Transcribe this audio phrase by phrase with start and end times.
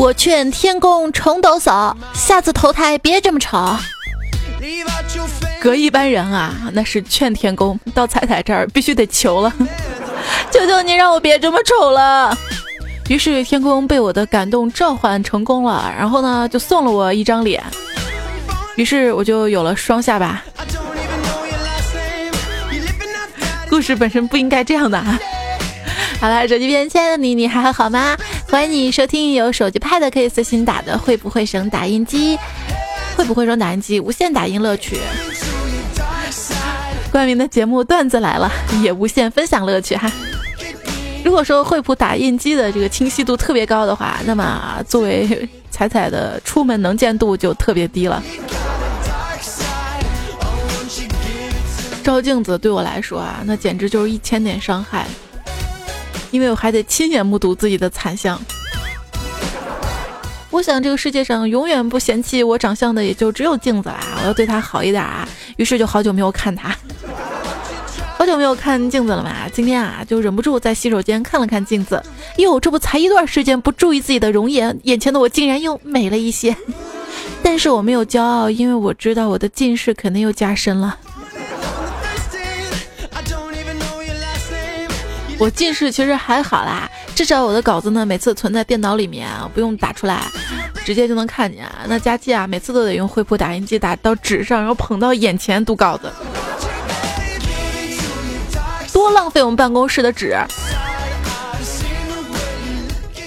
[0.00, 3.76] 我劝天公重抖擞，下次投胎别这么丑。
[5.60, 9.52] 隔一般人啊，那是劝天公到彩彩这儿必须得求了，
[10.50, 12.34] 求求你让我别这么丑了。
[13.10, 17.62] 于是天公被我的感动召唤成功了，然后呢就送了我一张脸，
[18.76, 20.42] 于是我就有了双下巴。
[23.68, 25.20] 故事本身不应该这样的啊。
[26.18, 28.16] 好了，手机边亲爱的你，你还好吗？
[28.50, 32.36] 欢迎你收听有手机 pad 可以随心打的会不会省打印机，
[33.16, 34.98] 会不会省打印机无限打印乐趣。
[37.12, 38.50] 冠名的节目段子来了，
[38.82, 40.10] 也无限分享乐趣哈。
[41.24, 48.20] 如果说惠普打印机的这个清晰度特别高的话，那么作为彩彩的出门能见度就特别低了。
[52.02, 55.06] 照镜子对我来说啊，那简直就是一千点伤害。
[56.30, 58.40] 因为我还得亲眼目睹自己的惨相。
[60.50, 65.28] 我想这个世界上永远不嫌弃我长相的也就只有镜子啦，我要对他好一点啊。
[65.56, 66.76] 于是就好久没有看他，
[68.18, 69.48] 好久没有看镜子了嘛。
[69.52, 72.02] 今天啊，就忍不住在洗手间看了看镜子，
[72.38, 76.56] 哟，这不才一段时间不注意自己的容颜，眼前的我竟然又美了一些。
[77.42, 80.98] 但是我没有骄傲，因为我知道我的近视肯定又加深了。
[85.40, 90.20] 我近视其实还好啦，至少我的稿子呢，每次存在电脑里面，不用打出来，
[90.84, 91.66] 直接就能看见。
[91.86, 96.12] 那佳琪啊，每次都得用惠普打印机打到纸上，然后捧到眼前读稿子，
[98.92, 100.36] 多浪费我们办公室的纸。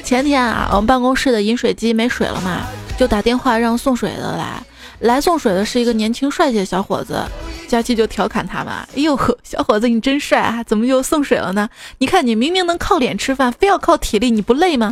[0.04, 4.62] 前天啊，我们办公室的饮水机没水了嘛，就打电话让送水的来，
[5.04, 7.24] 来送水的是一个年轻帅气的小伙子。
[7.68, 11.68] 佳琪就调侃他嘛：“哎呦， 小伙子你真帅啊，怎么又送水了呢？
[11.98, 14.92] 你看你明明能靠脸吃饭，非要靠体力，你不累吗？”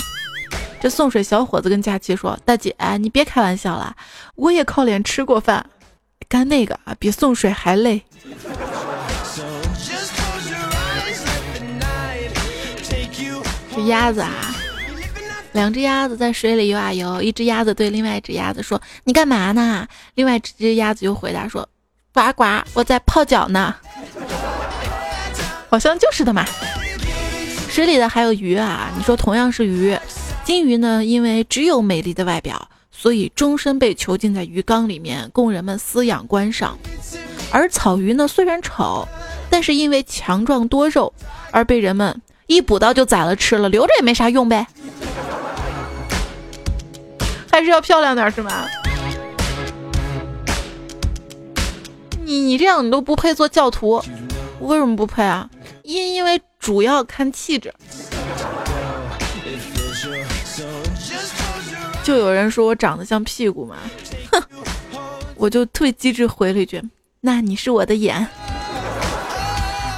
[0.81, 3.95] 这送水小伙子跟佳琪说：“大姐，你别开玩笑了，
[4.35, 5.63] 我也靠脸吃过饭，
[6.27, 8.01] 干那个啊比送水还累。
[13.73, 14.50] ”这鸭子啊，
[15.53, 21.67] 两只鸭子在水里游啊游，一只鸭子对另外一只鸭子说：“你干嘛呢？”另外一只鸭子就回答说。
[22.13, 23.73] 呱呱，我在泡脚呢，
[25.69, 26.45] 好像就是的嘛。
[27.69, 29.97] 水里的还有鱼啊，你说同样是鱼，
[30.43, 36.77] 金鱼呢，因为只有美丽的外表，所以终身被囚禁在鱼缸里面，供人们饲养观赏。
[37.49, 39.07] 而草鱼呢，虽然丑，
[39.49, 41.13] 但是因为强壮多肉，
[41.51, 44.67] 而被人们一捕到就宰了吃了，留着也没啥用呗。
[47.51, 48.65] 还是要漂亮点是吗？
[52.23, 54.01] 你你这样你都不配做教徒，
[54.61, 55.49] 为什么不配啊？
[55.83, 57.73] 因因为主要看气质。
[62.03, 63.75] 就有人说我长得像屁股嘛，
[64.31, 64.41] 哼，
[65.35, 66.81] 我就特别机智回了一句：
[67.19, 68.15] 那你是我的眼，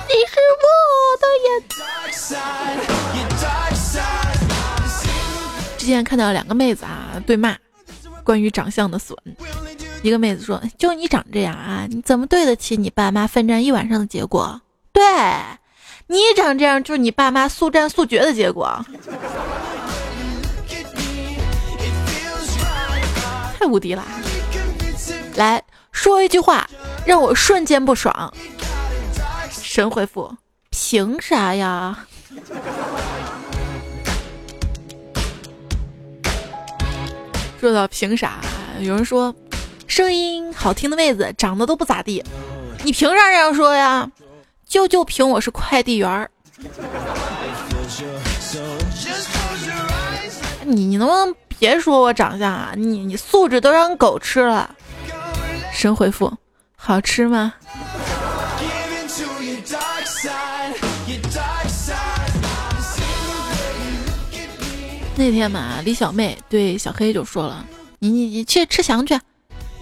[0.07, 3.32] 你是我的眼。
[5.83, 7.57] 之前看到两个妹子啊对骂，
[8.23, 9.17] 关于长相的损。
[10.01, 14.61] 一个妹子说：“就你长这样啊，你怎么对得起你爸妈奋战一晚上的结果？
[14.93, 15.03] 对
[16.07, 18.81] 你长这样，就是你爸妈速战速决的结果。
[23.59, 24.05] 太无敌了！
[25.35, 25.61] 来
[25.91, 26.65] 说一句话，
[27.05, 28.33] 让我瞬间不爽。
[29.51, 30.33] 神回复：
[30.69, 32.07] 凭啥呀？
[37.63, 38.41] 说到凭啥，
[38.81, 39.33] 有人说。”
[39.87, 42.21] 声音好听的妹子长得都不咋地，
[42.83, 44.09] 你凭啥这样说呀？
[44.67, 46.29] 就就凭我是快递员儿。
[50.65, 52.73] 你你能不能别说我长相啊？
[52.75, 54.75] 你你素质都让狗吃了。
[55.71, 56.33] 神回复：
[56.75, 57.53] 好吃吗？
[65.23, 67.65] 那天嘛，李小妹对小黑就说了
[67.99, 69.17] ：“你你你去吃翔去。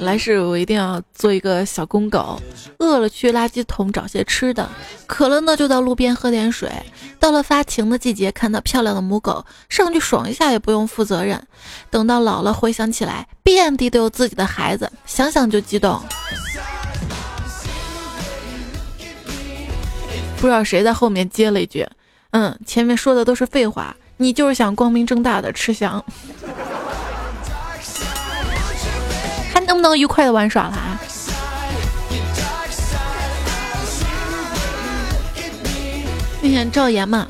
[0.02, 2.40] 来世我一定要做一个小公狗，
[2.78, 4.68] 饿了去垃圾桶找些吃的，
[5.06, 6.70] 渴了呢就到路边喝点水。
[7.20, 11.40] 到了发情的季节，看到漂亮的母狗，上去爽一下也不用负责任。
[11.88, 16.00] 等到老了回想起来，遍地都有自己的孩子，想想就激动。
[20.36, 21.86] 不知道谁在后面接了一句
[22.32, 26.04] ：“嗯，前面说的都是废话，你就是想光明正大的吃香，
[29.72, 31.00] 能不能愉快的玩耍了啊？”
[36.42, 37.26] 那天赵岩嘛，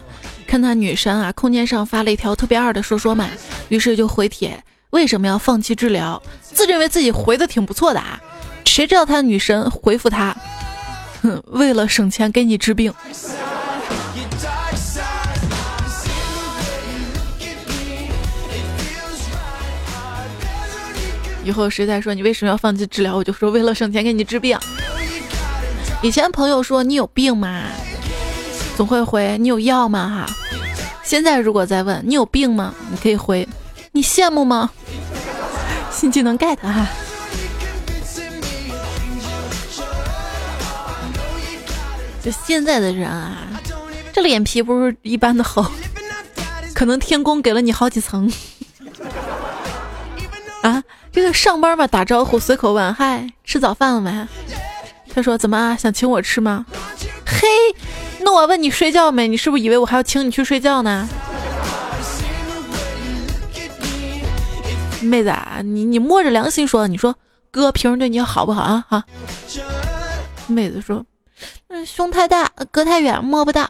[0.46, 3.28] 看他女神啊，空间上发了一条特别二的说说嘛，
[3.68, 4.60] 于是就回帖：
[4.90, 6.20] 为什么要放弃治疗？
[6.42, 8.18] 自认为自己回的挺不错的啊，
[8.64, 10.34] 谁知道他女神回复他：
[11.22, 12.92] 哼，为了省钱给你治病。
[21.44, 24.58] 以后谁再说你为什么要放弃治疗，我就说为了省钱给你治病。
[26.02, 27.64] 以前朋友说你有病吗？
[28.76, 30.26] 总会回你有药吗？
[30.26, 30.34] 哈，
[31.04, 32.74] 现在如果再问你有病吗？
[32.90, 33.46] 你可以回
[33.92, 34.70] 你羡慕吗？
[35.90, 36.86] 新技能 get 哈。
[42.24, 43.38] 就现在的人啊，
[44.12, 45.66] 这脸皮不是一般的厚，
[46.72, 48.32] 可能天宫给了你好几层。
[51.12, 54.26] 这个上班嘛，打招呼随口问嗨，吃早饭了没？
[55.14, 56.64] 他说怎么啊想请我吃吗？
[57.26, 57.46] 嘿。
[58.20, 59.28] 那我问你睡觉没？
[59.28, 61.08] 你是不是以为我还要请你去睡觉呢？
[65.02, 67.14] 妹子啊，你你摸着良心说，你说
[67.50, 68.84] 哥平时对你好不好啊？
[68.88, 69.04] 哈。
[70.46, 71.04] 妹子说，
[71.68, 73.68] 嗯，胸太大，隔太远，摸不到。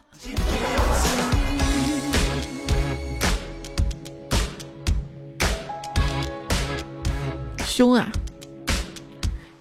[7.75, 8.07] 胸啊！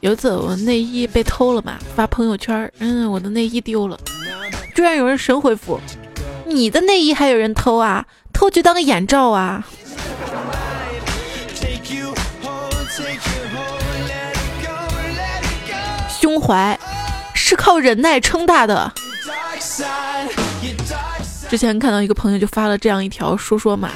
[0.01, 3.99] 有一次我内衣被偷了嘛，发朋友圈，嗯，我的内衣丢了。
[4.75, 5.81] 居然有人神回复，
[6.45, 8.05] 你的内衣还有人偷啊？
[8.31, 9.67] 偷去当个眼罩啊？
[16.21, 16.79] 胸怀
[17.33, 18.93] 是靠忍耐撑大的。
[21.49, 23.89] 之前看到一个朋友就发了这样一条说说嘛，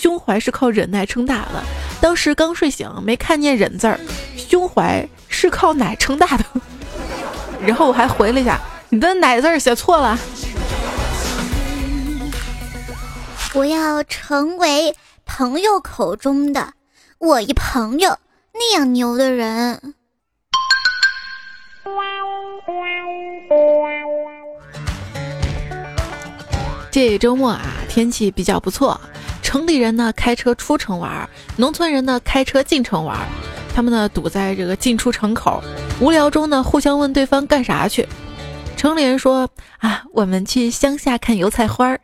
[0.00, 1.60] 胸怀是靠忍耐撑大的。
[2.00, 3.98] 当时刚睡醒，没看见忍字儿，
[4.36, 6.44] 胸怀是靠奶撑大的。
[7.66, 8.60] 然后我还回了一下。
[8.90, 10.16] 你的奶字写错了。
[13.54, 14.94] 我要成为
[15.26, 16.74] 朋友口中的
[17.18, 18.16] 我一朋友
[18.52, 19.94] 那样牛的人。
[26.90, 28.98] 这周末啊，天气比较不错。
[29.48, 33.18] 城里人呢开车出城玩，农村人呢开车进城玩。
[33.74, 35.64] 他们呢堵在这个进出城口，
[36.00, 38.06] 无聊中呢互相问对方干啥去。
[38.76, 39.48] 城里人说
[39.78, 41.96] 啊，我们去乡下看油菜花儿；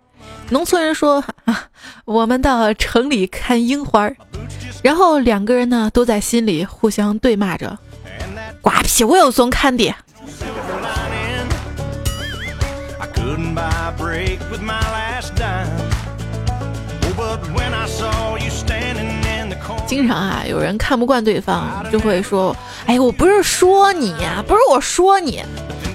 [0.49, 1.69] 农村人说啊，
[2.07, 4.17] 我们到城里看樱花儿。
[4.83, 7.79] 然后两个人呢，都在心里互相对骂着
[8.63, 9.95] ：“瓜皮，我有种看的。”
[19.95, 22.55] 经常啊，有人看不惯对方，就会说
[22.85, 25.41] ：“哎，我不是说你呀，不是我说你。”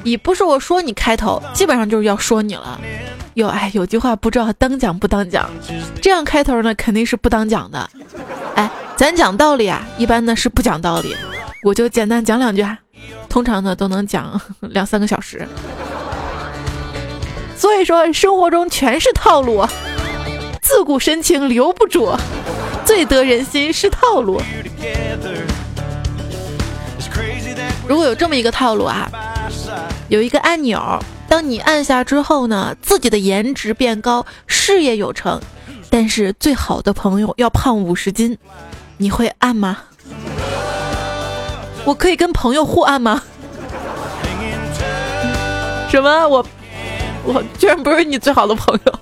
[0.05, 2.79] 以不是我说你开头，基本上就是要说你了。
[3.33, 5.49] 有哎，有句话不知道当讲不当讲，
[6.01, 7.89] 这样开头呢肯定是不当讲的。
[8.55, 11.13] 哎，咱讲道理啊，一般呢是不讲道理，
[11.65, 12.65] 我就简单讲两句，
[13.27, 15.45] 通常呢都能讲两三个小时。
[17.57, 19.67] 所以说生活中全是套路，
[20.61, 22.15] 自古深情留不住，
[22.89, 24.41] 最得人心是套路。
[27.87, 29.07] 如果有这么一个套路啊。
[30.07, 35.39] 有一个按钮，当你按下之后呢，自己的颜值变高，事业有成，
[35.91, 38.35] 但是最好的朋友要胖五十斤，
[38.97, 39.77] 你会按吗？
[41.85, 43.21] 我可以跟朋友互按吗？
[45.91, 46.27] 什么？
[46.27, 46.43] 我
[47.23, 48.99] 我居然不是你最好的朋友？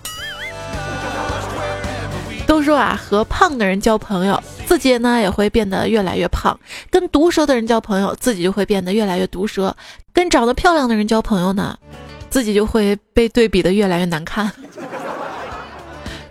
[2.58, 6.58] 都说啊，和胖的人交朋友，自己呢也会变得越来越胖；
[6.90, 9.72] 跟毒舌的人交朋友，自己就会变得越来越毒舌；
[10.12, 11.78] 跟长得漂亮的人交朋友呢，
[12.32, 14.50] 自己就会被对比的越来越难看；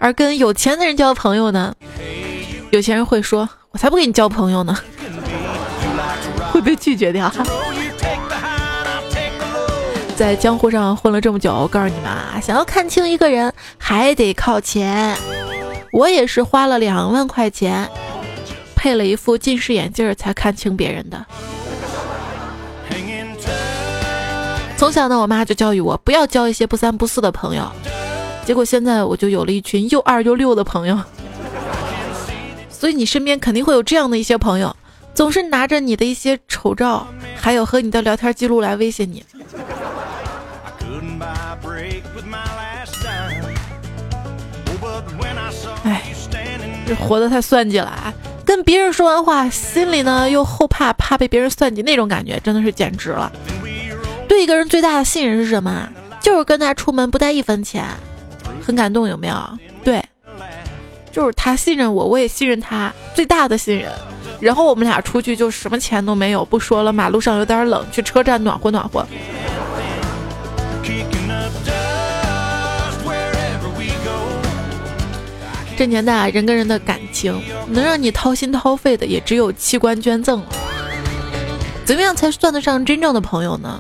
[0.01, 1.73] 而跟有钱的人交朋友呢，
[2.71, 4.77] 有钱人会说：“我才不跟你交朋友呢！”
[6.51, 7.33] 会被拒绝掉。
[10.17, 15.17] 在江湖上混了这么久，我告诉你们啊，想要看清一个人，还得靠钱。
[15.93, 17.89] 我也是花了两万块钱，
[18.75, 21.25] 配了一副近视眼镜才看清别人的。
[24.77, 27.67] 从小呢，我妈就教育我不要交一些不三不四的朋友，
[28.45, 30.99] 结果现在我就有了一群又二又六的朋友。
[32.69, 34.77] 所以你身边肯定会有这样的一些朋友，
[35.15, 39.25] 总是拿着你的一些丑照，还有和你的聊天记录来威胁你。
[46.95, 48.13] 活得太算计了啊！
[48.45, 53.33] 跟别人说完话，心里呢又后怕，怕被别人算计，那种感觉真的是简直了。
[54.29, 55.89] 对一个人最大的信任是什么？
[56.21, 57.85] 就是跟他出门不带一分钱，
[58.65, 59.37] 很感动，有没有？
[59.85, 60.05] 对，
[61.13, 63.91] 就是他信任我，我也信任他，最大的信任。
[64.39, 69.07] 然后我们俩出去就什么钱都没有，不说了，马路上有点冷，去车站暖和暖和。
[75.77, 80.47] 这年代啊，人跟人的感情能让你掏心掏肺的，也只有器官捐赠了。
[81.85, 83.79] 怎么样才算得上真正的朋友呢？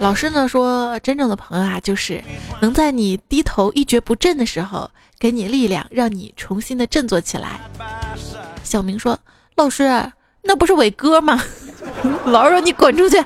[0.00, 2.22] 老师呢说，真正的朋友啊，就是
[2.60, 7.60] 能在你低头一蹶不振的时候，给你力量，让你重新的振作起来。
[8.62, 9.18] 小明说
[9.56, 9.84] ：“老师，
[10.42, 11.42] 那不是伟哥吗？”
[12.26, 13.16] 老师说：“你滚出去。”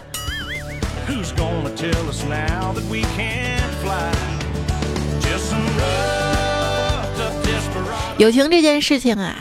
[8.19, 9.33] 友情这件事情啊，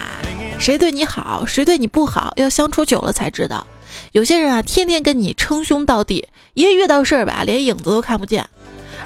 [0.59, 3.65] 谁对你好，谁对你不好，要相处久了才知道。
[4.11, 8.43] 有些人啊，天天跟你称兄道弟，一遇到事儿吧，连影子都看不见；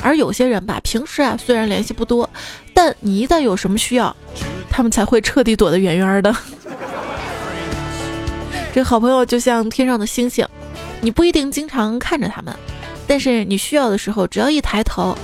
[0.01, 2.29] 而有些人吧，平时啊虽然联系不多，
[2.73, 4.13] 但你一旦有什么需要，
[4.69, 6.35] 他们才会彻底躲得远远的。
[8.75, 10.45] 这好朋友就像天上的星星，
[10.99, 12.53] 你不一定经常看着他们，
[13.07, 15.17] 但是你需要的时候，只要一抬头，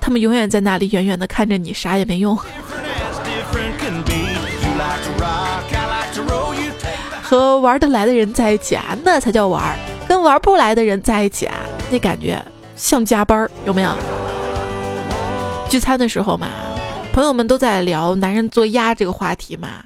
[0.00, 2.36] 他们永远在那里远远的看着你，啥也没用。
[7.34, 9.74] 和玩得来的人在一起啊，那才叫玩儿；
[10.06, 11.56] 跟玩不来的人在一起啊，
[11.90, 12.40] 那感觉
[12.76, 13.90] 像加班，有没有？
[15.68, 16.46] 聚餐的时候嘛，
[17.12, 19.82] 朋友们都在聊男人做鸭这个话题嘛。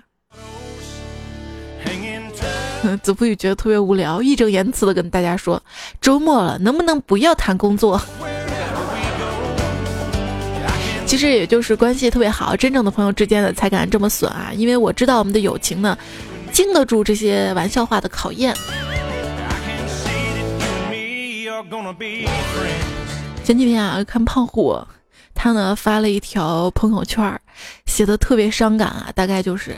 [3.02, 5.62] 子不语觉得特别无聊，义正言辞的跟大家说
[6.02, 7.98] ：“周末了，能不能不要谈工作？”
[11.06, 14.50] 其实也就是关系特别好，真正的朋友之间的才敢这么损啊！
[14.54, 15.96] 因为我知道我们的友情呢。
[16.58, 18.52] 经得住这些玩笑话的考验。
[23.44, 24.76] 前几天啊，看胖虎，
[25.36, 27.40] 他呢发了一条朋友圈，
[27.86, 29.76] 写的特别伤感啊，大概就是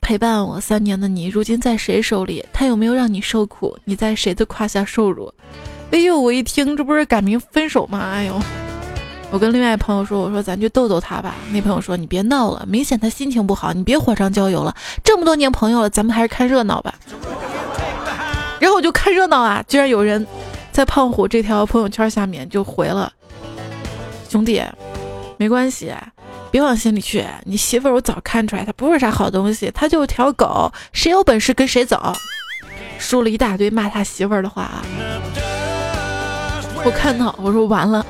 [0.00, 2.42] 陪伴我三年的你，如今在谁手里？
[2.54, 3.76] 他有没有让你受苦？
[3.84, 5.30] 你在谁的胯下受辱？
[5.90, 8.12] 哎呦，我一听，这不是改名分手吗？
[8.14, 8.40] 哎呦！
[9.32, 14.76] 我跟另外朋友说：“我说咱去逗逗他吧。”那朋友说：“你别闹了，明显他心情不好，你别火上浇油了。
[15.02, 16.94] 这么多年朋友了，咱们还是看热闹吧。”
[18.60, 20.24] 然后我就看热闹啊，居然有人
[20.70, 23.10] 在胖虎这条朋友圈下面就回了
[24.28, 24.62] ：“兄弟，
[25.38, 25.94] 没关系，
[26.50, 27.26] 别往心里去。
[27.44, 32.14] 你媳妇儿我早看出来，她不是啥好东西，她就是条狗，谁有本事跟谁走。”
[33.00, 34.84] 说了一大堆骂他媳妇儿的话啊。
[36.84, 38.04] 我看到，我说完了。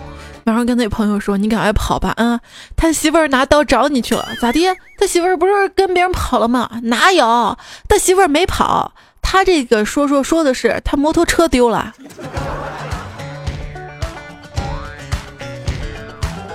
[0.45, 2.41] 马上跟那朋友说：“你赶快跑吧，啊，
[2.77, 4.61] 他媳妇儿拿刀找你去了，咋的？
[4.99, 6.69] 他媳妇儿不是跟别人跑了吗？
[6.83, 7.57] 哪有？
[7.89, 11.93] 他媳妇儿没跑，他这个说说说的是他摩托车丢了。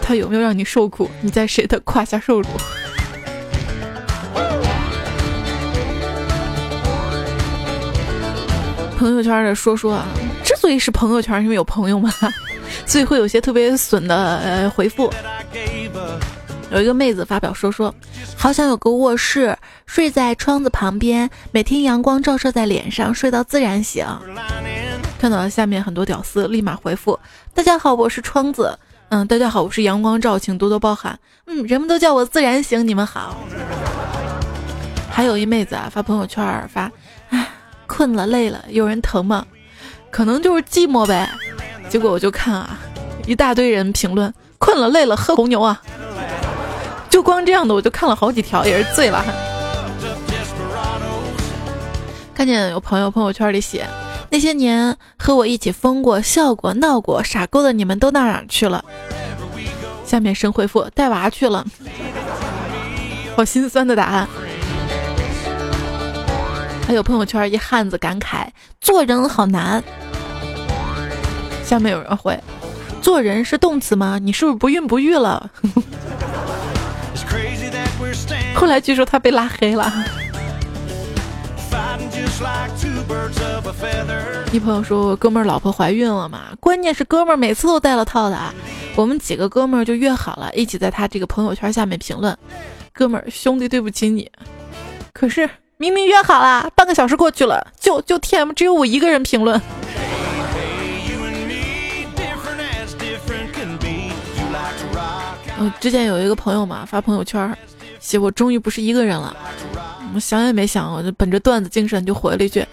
[0.01, 1.09] 他有没有让你受苦？
[1.21, 2.47] 你在谁的胯下受辱？”
[8.97, 10.05] 朋友圈的说说啊，
[10.43, 12.11] 之所以是朋友圈，因为有朋友嘛。
[12.85, 15.11] 所以会有些特别损的呃回复。
[16.69, 17.93] 有一个妹子发表说说，
[18.35, 24.05] 好想有个卧室，睡在窗子旁边，每天阳光照射在脸上，睡到自然醒。
[25.17, 27.17] 看到下面很多屌丝立马回复：
[27.53, 28.77] 大家好，我是窗子。
[29.09, 31.17] 嗯，大家好，我是阳光照，请多多包涵。
[31.45, 33.37] 嗯，人们都叫我自然醒，你们好。
[35.09, 36.91] 还有一妹子啊发朋友圈发，
[37.29, 37.47] 唉，
[37.87, 39.45] 困了累了，有人疼吗？
[40.11, 41.29] 可能就是寂寞呗。
[41.89, 42.77] 结果我就看啊，
[43.25, 45.81] 一大堆人评论，困了累了喝红牛啊，
[47.09, 49.23] 就光这样的我就看了好几条，也是醉了。
[52.35, 53.87] 看见有朋友朋友圈里写，
[54.29, 58.83] 那些年和我一起疯过、笑过、闹过、傻过的你们都到哪去了？
[60.05, 61.65] 下面神回复带娃去了，
[63.35, 64.27] 好心酸的答案。
[66.85, 68.47] 还有朋友圈一汉子感慨，
[68.79, 69.83] 做人好难。
[71.67, 72.41] 下面有人回
[73.03, 74.17] ：“做人是动词吗？
[74.23, 75.51] 你是不是不孕不育了？”
[78.55, 79.91] 后来据说他被拉黑了。
[84.53, 86.43] 一朋友说：“哥们儿老婆怀孕了嘛？
[86.61, 88.39] 关键是哥们儿每次都带了套的。
[88.95, 92.33] 我们几个哥们儿就约好了，一起在他这个朋友圈下面评论。
[92.93, 94.31] 哥们儿，兄弟对不起你。
[95.11, 99.61] 可是明明约好了，半个小时过去了，就就 T M 只有我一个人评论。”
[105.59, 107.55] 嗯，之前有一个朋友嘛，发朋友圈
[107.99, 109.35] 写我终于不是一个人了。
[110.13, 112.65] 我想也没想，我就本着段子精神就回了一句：“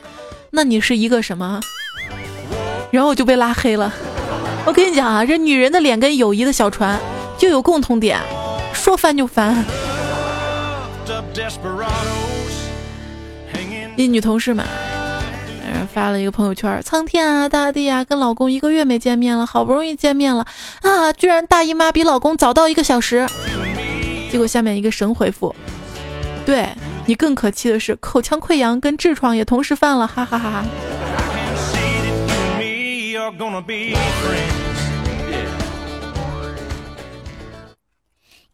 [0.51, 1.61] 那你是一个什么？”
[2.93, 3.93] 然后我就被拉黑了。
[4.67, 6.99] 我跟你讲啊，这女人的脸跟友谊的小船
[7.37, 8.21] 就有共同点，
[8.73, 9.65] 说翻就翻。
[13.97, 14.65] 一女同事嘛，
[15.93, 20.47] 发了一个朋友圈：“苍天啊，大地啊，跟老公一个月没见面了，好不容易见面了
[20.83, 23.27] 啊，居然大姨妈比老公早到一个小时。”
[24.31, 25.55] 结果下面一个神回复
[26.47, 26.69] ：“对。”
[27.07, 30.65] 你更可气的是，口腔溃疡跟痔疮也同时犯了，哈哈哈哈！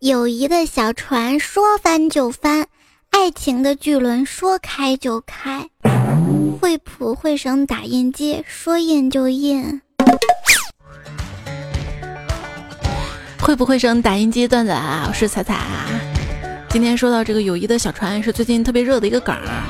[0.00, 2.66] 友谊的小船说翻就翻，
[3.10, 5.68] 爱情的巨轮说开就开，
[6.58, 9.80] 惠普惠省打印机说印就印。
[13.40, 15.06] 会不会省打印机段子啊？
[15.08, 15.58] 我是彩彩。
[16.68, 19.64] 今天说到这个友谊的小船，是最近特别热的一个梗儿，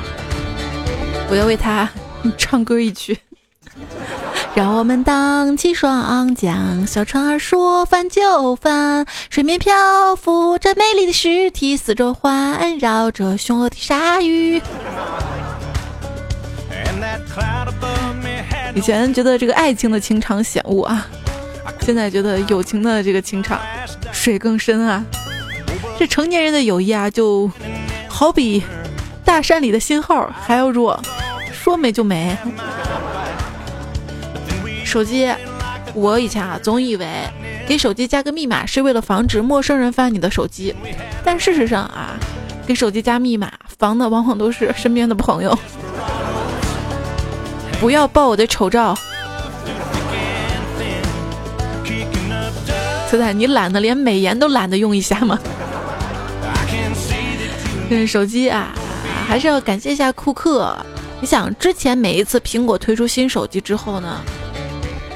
[1.31, 1.89] 我要为他
[2.37, 3.19] 唱歌一曲。
[4.53, 14.61] 让我们荡起双桨，小船儿说翻就翻，水面漂浮着美丽的尸体，四周环绕着凶恶的鲨鱼。
[18.75, 21.07] 以前觉得这个爱情的情场险恶啊，
[21.81, 23.61] 现在觉得友情的这个情场
[24.13, 25.05] 水更深啊。
[25.99, 27.51] 这成年人的友谊啊，就
[28.09, 28.63] 好比
[29.25, 31.01] 大山里的信号还要弱，
[31.53, 32.37] 说没就没。
[34.85, 35.31] 手机，
[35.93, 37.07] 我以前啊总以为
[37.67, 40.75] 给手机加个密码是为了防止陌生人翻你的手机，
[41.25, 42.17] 但事实上啊，
[42.67, 45.57] 给手机加密码防的往往都是身边的朋友。
[47.81, 48.95] 不要爆我的丑照，
[53.09, 55.39] 彩彩，你懒得连美颜都懒得用一下吗？
[57.89, 58.69] 是手机啊，
[59.27, 60.77] 还是要感谢一下库克。
[61.23, 64.21] 你想，之前每一次苹果推出新手机之后呢，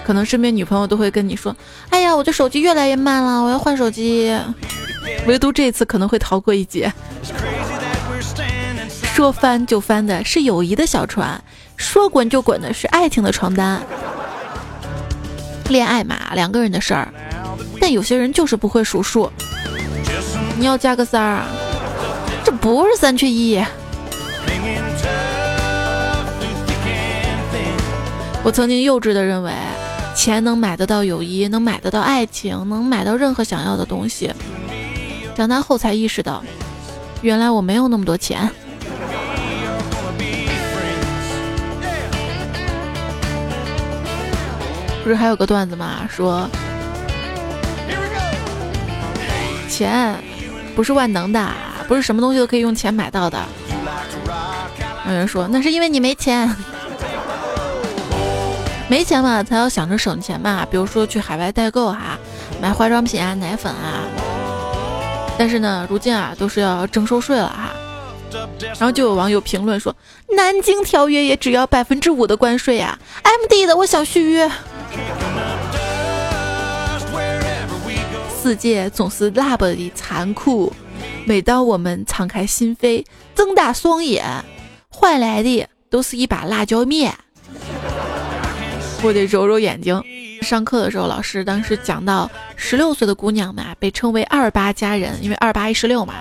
[0.03, 1.55] 可能身边女朋友都会跟你说
[1.90, 4.35] ：“哎呀，我的手机越来越慢了，我要换手机。”
[5.29, 6.90] 唯独这次可能会逃过一劫。
[9.14, 11.40] 说翻就翻的是友谊的小船，
[11.85, 13.81] 说滚就滚的是爱情的床单。
[15.68, 17.12] 恋爱嘛，两个人的事儿，
[17.79, 19.31] 但有些人就是不会数数。
[20.59, 21.44] 你要加个三儿。
[22.42, 23.62] 这不是三缺一。
[28.42, 29.53] 我曾经幼稚的认为，
[30.14, 34.33] 钱能买得到友谊，能买得到爱情，能买到任何想要的东西。
[35.35, 36.42] 长大后才意识到，
[37.20, 38.51] 原来我没有那么多钱。
[45.05, 46.09] 不是还有个段子吗？
[46.11, 46.49] 说，
[49.69, 50.17] 钱
[50.75, 51.47] 不是万能的。
[51.87, 53.38] 不是什么东西都可以用钱买到的。
[55.07, 56.51] 有人说那是因为你没钱，
[58.88, 60.67] 没钱嘛才要想着省钱嘛。
[60.71, 62.19] 比如说去海外代购哈，
[62.62, 64.09] 买化妆品啊、奶粉啊。
[65.37, 67.71] 但是呢，如今啊都是要征收税了哈。
[68.61, 69.95] 然后就有网友评论说，
[70.35, 72.99] 南京条约也只要百分之五的关税呀。
[73.23, 74.51] M D 的我想续约。
[78.42, 80.72] 世界总是那么的残酷。
[81.24, 83.02] 每当我们敞开心扉，
[83.35, 84.22] 睁大双眼，
[84.90, 87.14] 换来的都是一把辣椒面。
[89.02, 90.02] 我得揉揉眼睛。
[90.42, 96.14] 上课的时候，老师当时讲到十六岁的姑娘嘛，被称为二八佳人，因为二八一十六嘛。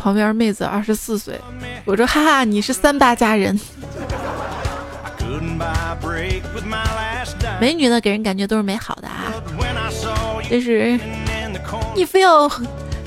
[0.00, 1.38] 旁边妹子二十四岁，
[1.84, 3.60] 我说哈哈，你是三八佳人。
[7.60, 9.32] 美女呢，给人感觉都是美好的啊，
[10.48, 10.98] 这是。
[11.94, 12.50] 你非要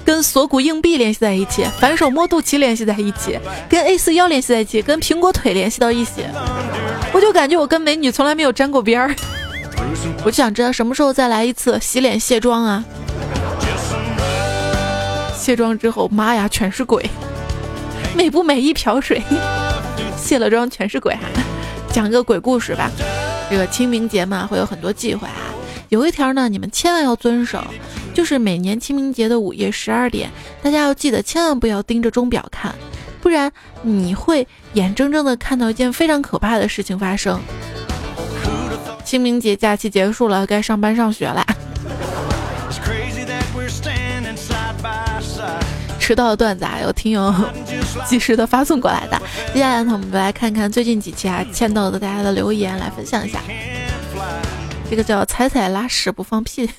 [0.05, 3.37] 跟锁骨硬币联系在一起，反手摸肚脐联系在一起，
[3.69, 6.23] 跟 A 四腰联系在一起，跟苹果腿联系到一起，
[7.13, 9.13] 我就感觉我跟美女从来没有沾过边儿。
[10.23, 12.83] 我就想知道什么时候再来一次洗脸卸妆啊？
[15.37, 17.09] 卸妆之后，妈呀，全是鬼！
[18.15, 19.21] 美不美一瓢水，
[20.17, 21.15] 卸了妆全是鬼。
[21.91, 22.91] 讲个鬼故事吧。
[23.49, 25.53] 这个清明节嘛，会有很多忌讳啊。
[25.89, 27.63] 有一条呢，你们千万要遵守，
[28.13, 30.29] 就是每年清明节的午夜十二点，
[30.61, 32.75] 大家要记得千万不要盯着钟表看，
[33.21, 33.49] 不然
[33.81, 37.39] 你会眼睁睁的看到一件非常可怕的事情发生。
[39.05, 41.45] 清明节假期结束了，该上班上学了。
[45.99, 47.33] 迟到的段子啊，有听友
[48.05, 49.21] 及时的发送过来的。
[49.53, 53.39] 接下来呢，我们来看看最近几期啊签到的大家的留言，来分享一下。
[54.89, 56.69] 这个叫踩踩拉屎不放屁，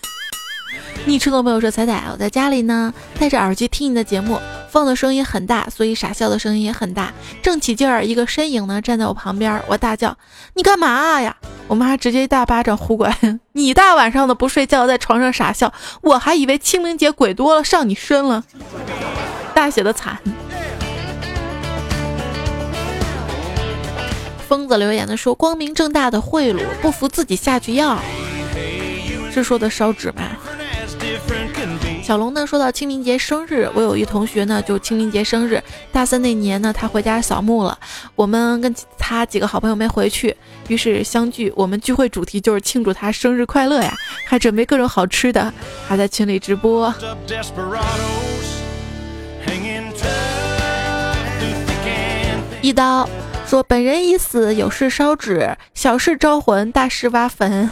[1.04, 7.12] 昵称的朋友说：“彩彩，我在家里呢，戴着耳机听你的节目，放的声音很大，所以傻笑的声音也很大。
[7.42, 10.16] 正起劲儿，一个身影呢站在我旁边，我大叫
[10.57, 11.37] ：‘你干嘛呀？’
[11.68, 13.14] 我妈直接一大巴掌呼过来
[13.52, 18.42] ：‘你大晚上的不睡觉，在床上傻笑，我还以为清明节鬼多了上你身了，
[19.54, 20.18] 大写的惨。”
[24.48, 27.98] 疯子留言的说：“光明正大的贿赂，不服自己下去要。”
[29.30, 30.22] 是说的烧纸吗？
[32.02, 32.46] 小龙呢？
[32.46, 37.78] 说到清明节生日，我有一同学呢，就清明节生日，大三那年呢，他回家扫墓了。
[38.16, 40.34] 我们跟他几个好朋友没回去，
[40.68, 41.52] 于是相聚。
[41.54, 43.94] 我们聚会主题就是庆祝他生日快乐呀，
[44.26, 45.52] 还准备各种好吃的，
[45.87, 46.92] 还在群里直播。
[52.62, 53.06] 一刀。
[53.48, 57.70] 说本人已死，有事烧纸，小事招魂，大事挖坟。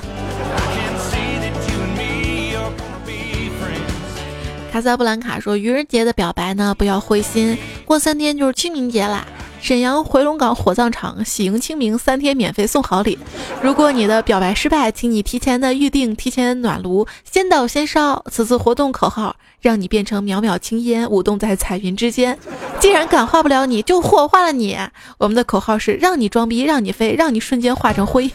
[4.72, 9.26] 卡萨布兰卡说愚人节的表白呢，不要灰心，过三天就是清明节啦。
[9.66, 13.18] 沈阳回龙岗火葬场喜迎清明，三天免费送好礼。
[13.60, 18.24] 如果你的表白失败，请你提前的预定，提前暖炉，先到先烧。
[18.30, 22.38] 此次活动口号：让你变成渺渺青烟，舞动在彩云之间。
[22.78, 24.78] 既然感化不了你，就火化了你。
[25.18, 28.30] 我们的口号是：让你装逼，让你飞，让你瞬间化成灰。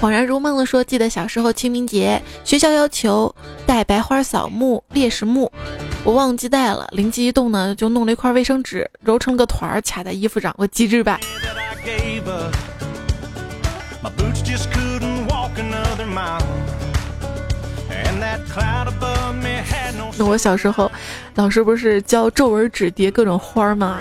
[0.00, 3.34] 恍然如梦的说：“记得小时候清明节，学校要求
[3.66, 5.52] 带白花扫墓烈士墓，
[6.04, 11.20] 我忘记带了，灵机一动呢，就弄了一块卫生纸，揉成了个团儿，卡在衣服上，我机智吧。”
[20.20, 20.92] 那我小时候，
[21.36, 23.98] 老师不是教皱纹纸叠各种花儿吗？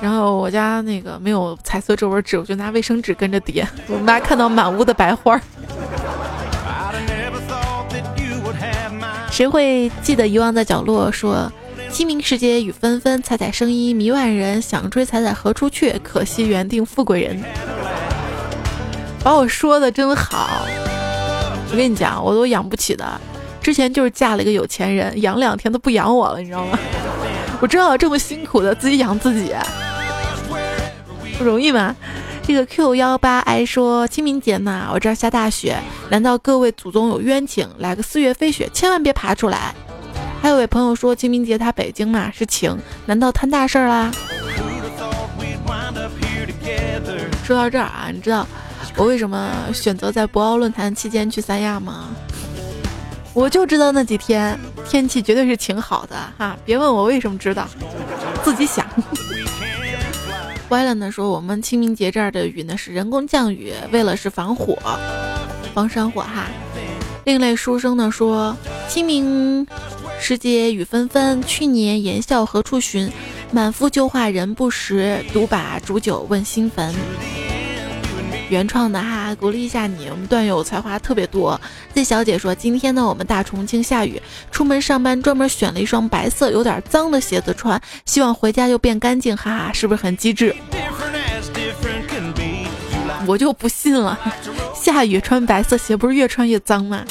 [0.00, 3.68] 然后我家那个没有彩色皱纹纸，我就拿卫生纸跟着叠。
[3.86, 5.40] 我妈看到满屋的白花儿。
[9.30, 11.12] 谁会记得遗忘在角落？
[11.12, 11.52] 说
[11.90, 15.92] 清明时节雨纷纷，彩彩声音迷万人，想追彩彩何处去？
[16.02, 17.38] 可惜原定富贵人。
[19.22, 20.66] 把我说的真好。
[21.70, 23.20] 我跟你讲，我都养不起的。
[23.64, 26.78] 之前就是嫁了一个有钱人，养两天都不养我了，你知道吗？
[27.62, 29.54] 我知道这么辛苦的自己养自己，
[31.38, 31.96] 不容易吗？
[32.46, 35.78] 这个 Q 幺八 I 说清明节呢，我这儿下大雪，
[36.10, 37.66] 难道各位祖宗有冤情？
[37.78, 39.74] 来个四月飞雪，千万别爬出来。
[40.42, 44.12] 还有位朋友说清明节他北京嘛是晴，难道摊大事儿啦？
[47.42, 48.46] 说到这儿啊，你知道？
[48.96, 52.10] 我为什么选择在博鳌论坛期间去三亚吗？
[53.34, 57.68] 我就知道那几天天气绝对是挺好的哈，别问我为什么知道，
[58.44, 58.86] 自己想。
[60.70, 64.78] 歪了呢说我们清明节这儿的雨呢是人工降雨，为了是防火，
[65.74, 66.46] 防山火哈。
[67.24, 68.56] 另类书生呢说
[68.88, 69.66] 清明
[70.20, 73.10] 时节雨纷纷，去年言笑何处寻？
[73.50, 76.94] 满腹旧话人不识，独把煮酒问新坟。
[78.54, 81.60] 原创的哈，鼓励一下你，我们段友才华特别多。
[81.92, 90.54] Z 小姐说，今天呢，我们大重庆下雨，出门上班专门选了一双白色有点脏的鞋子穿，希望回家就变干净，哈哈，是不是很机智？
[93.26, 94.16] 我就不信了，
[94.72, 97.04] 下雨穿白色鞋不是越穿越脏吗？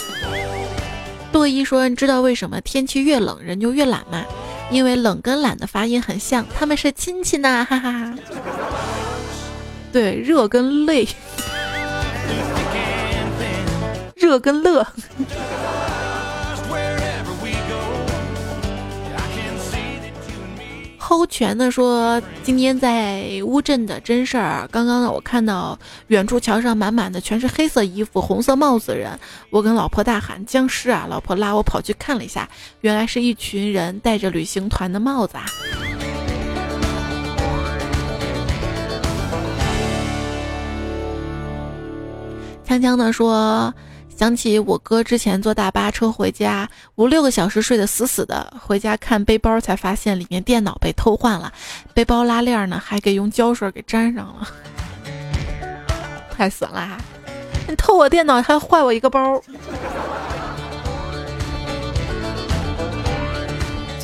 [1.33, 4.23] 洛伊说，你知道为什么天气越冷人就越懒吗？
[4.71, 8.13] 因为冷跟懒的发音很像，他们是亲戚呢，哈哈。
[9.93, 11.07] 对，热跟累，
[14.15, 14.83] 热跟乐。
[20.97, 24.67] Hold 全的说，今天在乌镇的真事儿。
[24.71, 25.77] 刚刚呢，我看到
[26.07, 29.19] 远处桥上满满的全是黑色衣服、红色帽子的人，
[29.51, 32.49] 我跟老婆大喊：“僵尸啊！”老婆拉我跑去看了一下，
[32.81, 35.45] 原来是一群人戴着旅行团的帽子啊。
[42.73, 43.71] 锵锵的说，
[44.17, 51.53] 想起我哥之前坐大巴车回家，五六个小时睡得死死的，回家看背包才发现里面电脑被偷换了，
[51.93, 54.47] 背包拉链呢还给用胶水给粘上了，
[56.35, 56.97] 太损了！
[57.67, 59.39] 你偷我电脑还坏我一个包。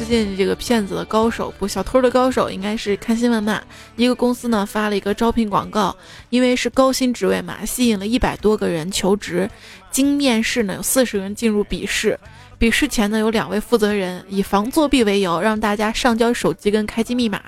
[0.10, 3.62] 近这个骗子的高手不，小偷的高手应该是看新闻嘛。
[3.95, 5.95] 一个公司呢发了一个招聘广告，
[6.32, 9.48] 因为是高薪职位嘛，吸引了一百多个人求职。
[9.91, 12.19] 经面试呢，有四十人进入笔试。
[12.58, 17.39] 笔试前呢，有两位负责人以防作弊为由，让大家上交手机跟开机密码。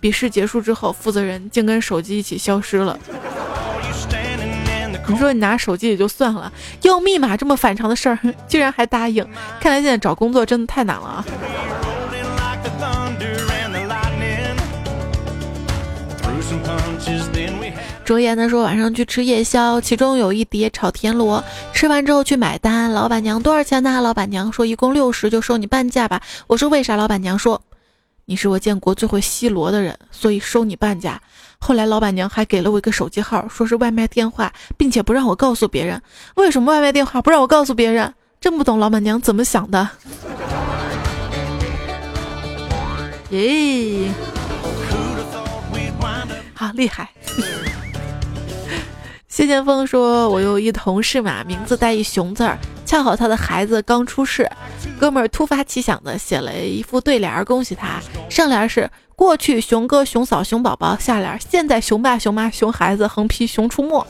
[0.00, 2.98] 笔试结束之后，负责人竟跟手机一起消失了。
[5.08, 9.26] 你说你拿手机也就算了，要密码这么反常的事儿，竟然还答应。
[9.60, 11.24] 看来现在找工作真的太难了啊！
[18.04, 24.00] 卓言的说晚上去吃夜宵，其中有一碟炒田螺，吃完之后去买单，老板娘多少钱呢？
[24.00, 26.20] 老板娘说一共六十，就收你半价吧。
[26.46, 26.96] 我说为啥？
[26.96, 27.60] 老板娘说。
[28.24, 31.20] 你是我见过最会吸螺的人，所以收你半价。
[31.58, 36.00] 后来老板娘还给了我一个手机号，说是外卖电话，并且不让我告诉别人。
[36.34, 38.12] 为什么外卖电话不让我告诉别人？
[38.40, 39.88] 真不懂老板娘怎么想的。
[43.32, 44.10] 耶，
[46.52, 47.08] 好厉害。
[49.26, 54.46] 谢剑锋说：“我有一同事嘛，名字带一熊字儿，恰好他的孩子刚出世，
[55.00, 57.98] 哥们儿突发奇想的写了一副对联，恭喜他。
[58.28, 64.06] 上联是过去熊哥、熊嫂、熊宝宝，下联现在熊爸、熊妈、熊孩子，横批熊出没。”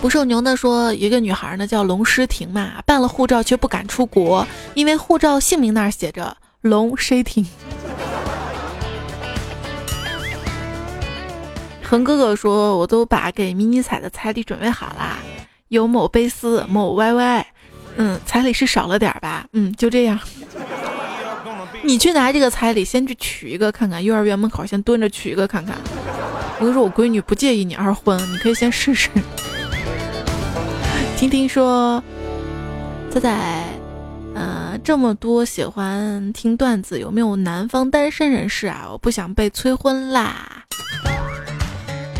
[0.00, 7.46] 不受牛的说，一个女孩呢叫龙诗婷嘛，办了护照却不敢出国，因为护照姓名那儿写着龙诗婷。
[11.82, 15.18] 恒哥哥说：“我都把给迷你彩的彩礼准备好啦，
[15.68, 17.44] 有某贝斯、某 YY，
[17.96, 19.44] 嗯，彩礼是少了点吧？
[19.52, 20.18] 嗯，就这样。
[21.82, 25.76] 你去拿这个彩礼，先去取一个看看，幼儿园门口先蹲着取一个看看。
[26.58, 29.10] 我跟你说，我闺女不介意你二婚，你可以先试试。
[31.18, 32.02] 听听说，
[33.10, 33.64] 仔仔，
[34.34, 38.88] 呃，这么多喜欢听段子，有没有南方单身人士啊？
[38.90, 40.64] 我不想被催婚啦。”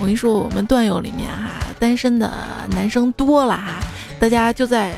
[0.00, 2.32] 我跟你说，我们段友里面哈，单身的
[2.70, 3.80] 男生多了哈，
[4.18, 4.92] 大家就在，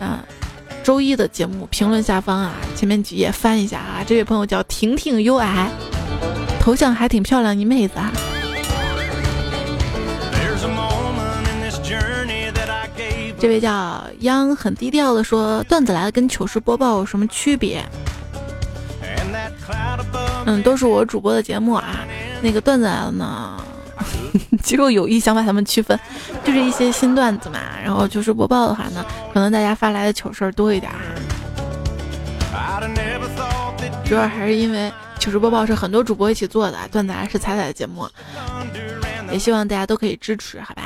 [0.00, 0.18] 嗯，
[0.82, 4.02] 周一的节目评论下方啊，前面几页翻一下啊。
[4.04, 5.70] 这位朋友叫婷婷 U I，
[6.60, 8.10] 头像还挺漂亮，一妹子啊。
[13.42, 17.84] 这位叫央很低调的说，段子来了跟糗事播报有什么区别？
[20.46, 22.06] 嗯，都是我主播的节目啊。
[22.40, 23.60] 那个段子来了呢？
[24.62, 25.98] 其实我有意想把他们区分，
[26.44, 27.58] 就是一些新段子嘛。
[27.82, 30.92] 然后就是播报的话呢，可能大家发来的糗事儿多一点。
[34.04, 38.08] 主要还是因为糗事播报是很多主播一起做的，段子还是彩彩的节目。
[39.32, 40.82] 也希望大家都可以支持，好吧？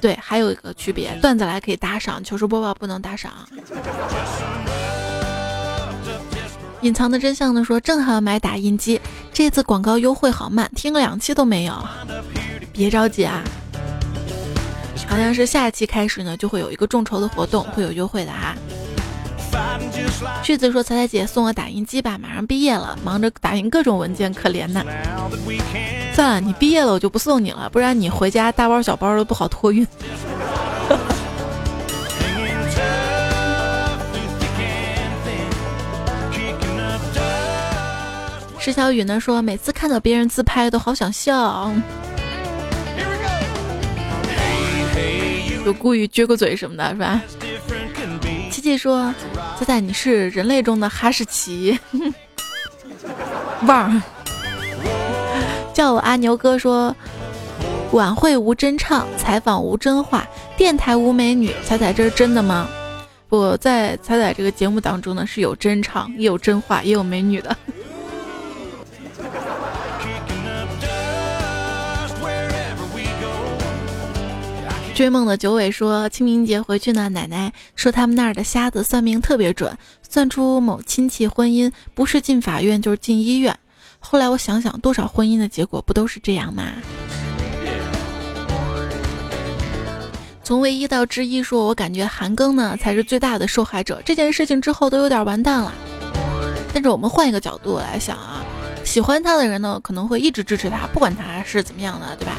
[0.00, 3.32] 对，还有一个区别，段子来可以打赏，糗事播报不能打赏。
[6.80, 7.62] 隐藏的真相呢？
[7.62, 8.98] 说正好要买打印机，
[9.34, 11.74] 这次广告优惠好慢，听了两期都没有。
[12.72, 13.44] 别着急啊，
[15.06, 18.56] 好像是下期开始呢，就会有一个众筹的活动，会有优惠的哈。
[20.42, 24.84] 旭子说：“彩彩姐送我打印机吧，马上毕业了，忙着打印各种文件，可怜呐。”
[26.14, 29.86] 算了，你毕业了我就不送你了，不然你回家大包小包的不好托运。
[38.58, 41.72] 石小雨呢说，每次看到别人自拍都好想笑，
[45.64, 47.22] 就故意撅个嘴什么的，是吧？
[48.50, 49.14] 琪琪说，
[49.58, 51.78] 仔仔你是人类中的哈士奇，
[53.66, 54.02] 旺。
[55.72, 56.94] 叫我阿牛哥说，
[57.92, 62.68] 晚会无真唱，采访无真话，电台无美女，彩彩这是真的吗？
[63.28, 67.56] 不在彩彩这个节目当中呢，是有真唱，也有真话，也有美女的。
[75.00, 79.74] 追梦的九尾说，清明节回去呢，奶奶说他们那儿的瞎子算命特别准，
[80.06, 83.58] 算出某亲戚婚姻不是进法院就是进医院。
[83.98, 86.64] 后来我想想，多少婚姻的结果不都是这样吗？
[90.44, 94.02] 从唯一到之一说，我感觉韩庚呢才是最大的受害者。
[94.04, 95.72] 这件事情之后都有点完蛋了。
[96.74, 98.44] 但是我们换一个角度来想啊，
[98.84, 102.36] 喜欢他的人呢可能会一直支持他，不管他是怎么样的，对吧？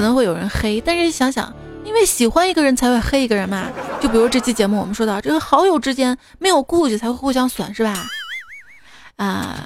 [0.00, 1.52] 可能会有人黑，但是想想，
[1.84, 3.66] 因为喜欢一个人才会黑一个人嘛。
[4.00, 8.06] 就比如这期节目，我们说到这个好友之间没有顾忌才会互相损，是吧？
[9.16, 9.62] 啊，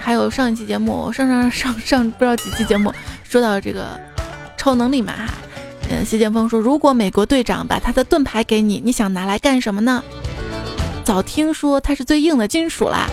[0.00, 3.86] 还有上一期节目，上上上上不知道几期节目说到这个
[4.56, 5.14] 超能力嘛。
[5.88, 10.02] 嗯，谢剑锋说，如果美国队长把他的盾牌给你，你想拿来干什么呢？
[11.04, 13.06] 早听说它是最硬的金属啦，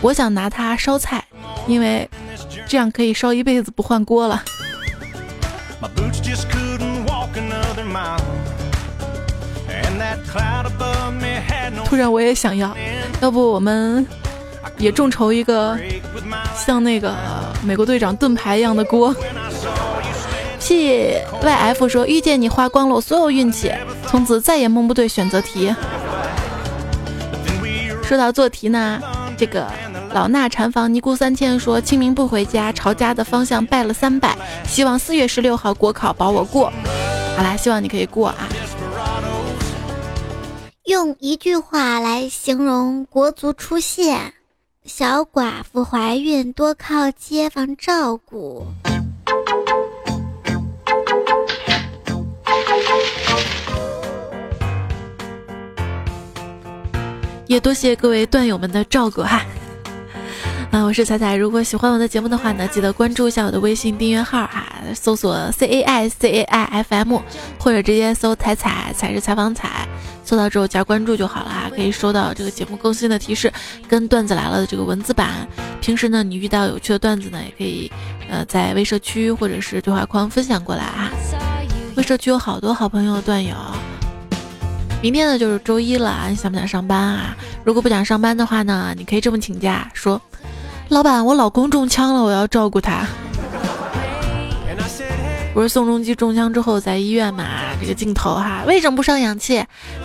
[0.00, 1.24] 我想拿它烧菜，
[1.66, 2.08] 因为
[2.68, 4.44] 这样可以烧一辈子不换锅了。
[11.84, 12.76] 突然我也想要，
[13.20, 14.06] 要不我们
[14.78, 15.78] 也众筹一个
[16.56, 17.14] 像那个
[17.64, 19.14] 美国队长盾牌一样的锅。
[20.60, 23.72] P Y F 说遇见你花光了我所有运气，
[24.06, 25.74] 从此再也蒙不对选择题。
[28.04, 29.00] 说到做题呢，
[29.36, 29.66] 这个
[30.12, 36.72] 老衲禅房尼姑三千说清明不回家，朝家的方向拜了三拜，希望四月十六号国考保我过。
[37.36, 38.48] 好啦，希望你可以过啊。
[40.86, 44.34] 用一句话来形容国足出现：
[44.84, 48.66] 小寡妇怀孕多靠街坊照顾。
[57.46, 59.44] 也多谢各位段友们的照顾哈。
[60.70, 61.34] 啊，我是彩彩。
[61.34, 67.18] 如果喜欢我的节目的话呢，记得关注一下我的微信订阅号啊，搜索 C A I C A I F M，
[67.58, 69.88] 或者直接搜“彩彩”，彩是采访彩，
[70.24, 73.52] 搜到之后加关注就好了啊，可以收到这个节目更新的提示，
[73.88, 75.44] 跟段子来了的这个文字版。
[75.80, 77.90] 平时呢，你遇到有趣的段子呢，也可以
[78.30, 81.10] 呃在微社区或者是对话框分享过来啊。
[81.96, 83.56] 微社区有好多好朋友段友。
[85.02, 87.34] 明天呢就是周一了，你想不想上班啊？
[87.64, 90.20] 如果不想上班的话呢，你可以这么请假说。
[90.88, 93.06] 老板，我老公中枪了，我要照顾他。
[95.54, 97.44] 不是宋仲基中枪之后在医院嘛？
[97.80, 99.64] 这个镜头哈，为什么不上氧气？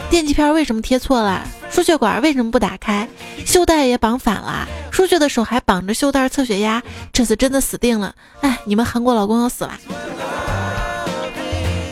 [0.10, 1.46] 电极片为什么贴错了？
[1.70, 3.08] 输血管为什么不打开？
[3.46, 6.82] 袖带也绑反了，输血的手还绑着袖带测血压，
[7.12, 8.16] 这次真的死定了！
[8.42, 9.74] 哎，你们韩国老公要死了！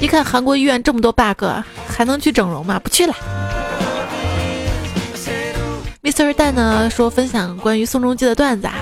[0.04, 1.46] 一看韩国医院这么多 bug，
[1.88, 2.78] 还能去整容吗？
[2.78, 3.16] 不去了。
[6.02, 6.34] Mr.
[6.34, 8.76] 蛋呢说分享关于宋仲基的段子啊，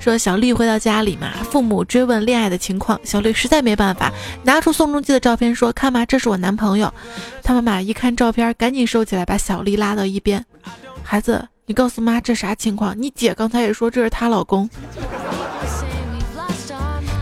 [0.00, 6.92] 说小丽回到家里嘛，父母追问恋爱的情况，小丽实在没办法，拿出宋仲基的照片说：“看嘛，这是我男朋友。”
[7.44, 10.44] 他妈妈一看照片，赶紧收起来，把小丽拉到一边
[11.04, 13.00] ：“孩子，你告诉妈这啥情况？
[13.00, 14.68] 你姐刚才也说这是她老公。”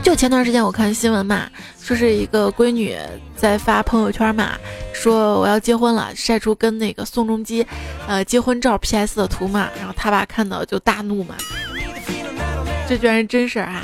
[0.07, 2.97] 就前段时间我看新闻嘛，说是一个闺女
[3.35, 4.53] 在发朋友圈嘛，
[4.95, 7.66] 说我要结婚了，晒出跟那个宋仲基，
[8.07, 11.35] 呃结婚照 PS 的图嘛，然后他爸看到就大怒嘛，
[12.88, 13.83] 这居然是真事儿啊！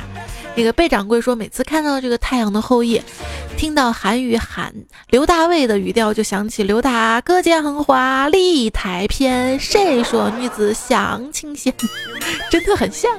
[0.55, 2.99] 那个贝掌柜说，每次看到这个《太阳的后裔》，
[3.57, 4.73] 听到韩语喊
[5.09, 11.73] 刘大卫的语调，就想起刘大歌剑华立台篇，谁说女子相情仙？
[12.51, 13.11] 真的很像。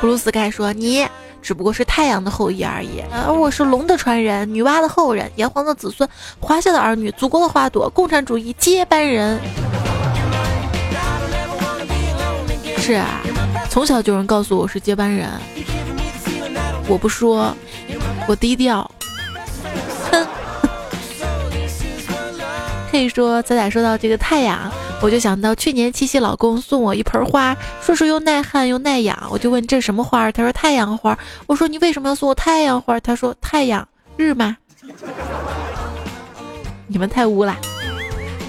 [0.00, 1.06] 布鲁斯盖说：“你
[1.42, 6.08] 只不过是太阳的后裔而已，而我是龙的传人，女娲的后人，炎黄的子孙，
[6.38, 9.40] 华夏的儿女，祖国的花朵，共产主义接班人。”
[12.86, 13.20] 是啊，
[13.68, 15.28] 从小就有人告诉我是接班人，
[16.86, 17.52] 我不说，
[18.28, 18.88] 我低调。
[20.12, 20.24] 哼，
[22.88, 24.70] 可以说，仔仔说到这个太阳。
[25.02, 29.20] 我就想到去年七夕，老公送我一盆花，说是又耐旱又耐养。
[29.32, 30.30] 我就问这什么花？
[30.30, 31.18] 他说太阳花。
[31.48, 33.00] 我说你为什么要送我太阳花？
[33.00, 34.56] 他说太阳日吗？
[36.86, 37.56] 你们太污了。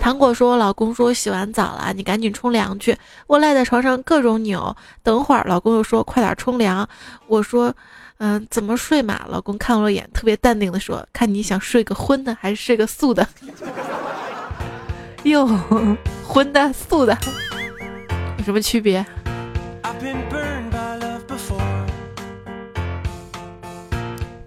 [0.02, 2.96] 糖果说，我老公说洗完澡了，你赶紧冲凉去。
[3.28, 6.88] 我赖在床上各种扭，等会儿老公又说快点冲凉。
[7.28, 7.74] 我说
[8.20, 9.26] 嗯，怎么睡嘛？
[9.28, 13.28] 老公看我一眼，特别淡定的说，看你想睡个荤的还是睡个素的。
[15.24, 15.46] 哟，
[16.26, 17.18] 荤的素的
[18.38, 19.06] 有什么区别？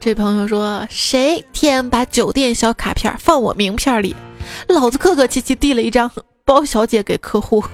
[0.01, 4.17] 这朋友说，谁天把酒店小卡片放我名片里，
[4.69, 6.11] 老子客客气气递了一张
[6.45, 7.63] 包小姐给客户。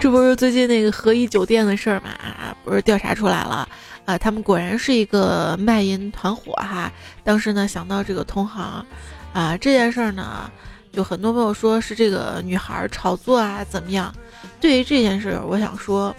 [0.00, 2.10] 这不是最近那个和颐酒店的事儿嘛？
[2.64, 3.66] 不是调查出来了
[4.04, 4.18] 啊？
[4.18, 6.92] 他们果然是一个卖淫团伙哈。
[7.22, 8.84] 当时呢，想到这个同行。
[9.32, 10.50] 啊，这件事儿呢，
[10.92, 14.14] 就很多朋友说是这个女孩炒作啊，怎么样？
[14.60, 16.14] 对于这件事，我想说，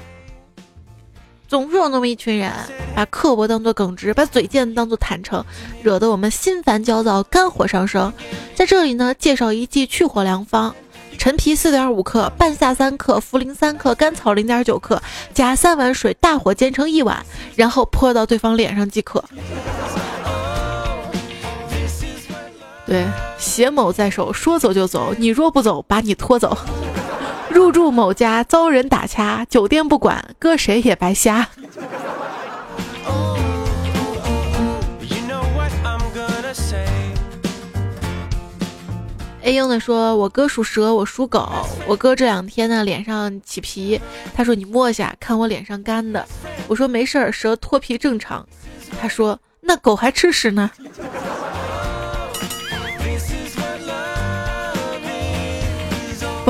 [1.48, 2.52] 总是有那么一群人，
[2.96, 5.44] 把刻薄当做耿直，把嘴贱当做坦诚，
[5.84, 8.12] 惹得我们心烦焦躁，肝火上升。
[8.56, 10.74] 在这里呢，介绍一剂去火良方：
[11.18, 15.02] 陈皮四点五克，半夏三克，茯苓三克，甘草零点九克，
[15.34, 17.24] 加三碗水，大火煎成一碗，
[17.56, 19.24] 然后泼到对方脸上即可。
[22.88, 23.04] 对，
[23.38, 25.14] 携某在手，说走就走。
[25.18, 26.56] 你若不走，把你拖走。
[27.56, 31.48] 入住某家遭人打掐，酒店不管，搁谁也白瞎。
[39.42, 41.50] A 英的说：“我哥属蛇，我属狗。
[41.88, 44.02] 我哥这两天呢脸上起皮，
[44.36, 46.28] 他说你摸一下，看我脸上干的。
[46.68, 48.46] 我说没事儿，蛇脱皮正常。
[49.00, 50.70] 他说那狗还吃屎呢。”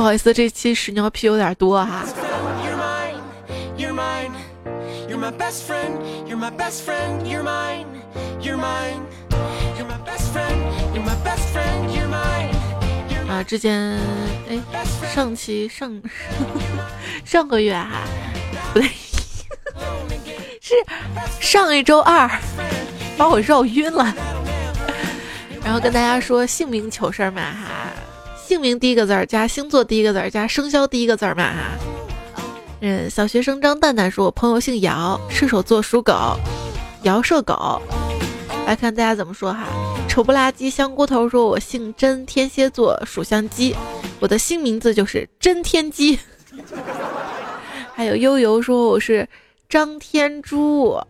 [0.06, 2.06] 好意思，这期屎尿屁有点多哈。
[13.28, 14.00] 啊，之前
[14.48, 14.60] 哎，
[15.12, 16.00] 上期上
[17.26, 18.04] 上个月哈，
[18.74, 18.88] 不对，
[20.62, 20.76] 是
[21.40, 22.30] 上一周二，
[23.18, 24.14] 把我绕晕了。
[25.64, 27.90] 然后跟大家说姓名糗事儿嘛哈，
[28.46, 31.72] 姓名第一个字儿加星座第一个字儿加生肖第一个字儿嘛哈。
[32.82, 36.38] 嗯，小学生张蛋蛋说，我朋友姓姚，射手座属狗，
[37.02, 37.82] 姚射狗。
[38.68, 39.66] 来看大家怎么说哈。
[40.08, 43.76] 丑不拉几香菇头说，我姓甄，天蝎座属相鸡，
[44.20, 46.20] 我的新名字就是真天鸡。
[47.96, 49.28] 还有悠悠说我是
[49.68, 51.02] 张天珠，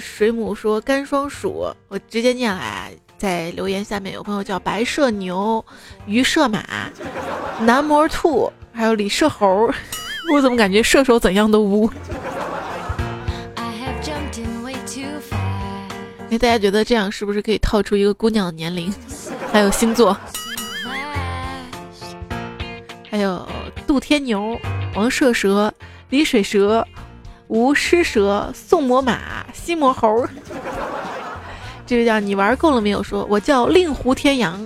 [0.00, 2.92] 水母说干双鼠，我直接念来。
[3.20, 5.62] 在留言下面有朋友叫白射牛、
[6.06, 6.64] 鱼射马、
[7.60, 9.70] 男模兔，还有李射猴，
[10.32, 11.90] 我怎么感觉射手怎样都污？
[16.30, 18.90] 哎，大家觉得这样是不是可以套出一个姑娘的年龄？
[19.52, 20.16] 还有星座，
[23.10, 23.46] 还有
[23.86, 24.58] 杜天牛、
[24.94, 25.70] 王射蛇、
[26.08, 26.88] 李水蛇、
[27.48, 30.26] 吴狮蛇、宋魔马、西魔猴。
[31.90, 33.02] 这位叫你玩够了没有？
[33.02, 34.64] 说我叫令狐天阳，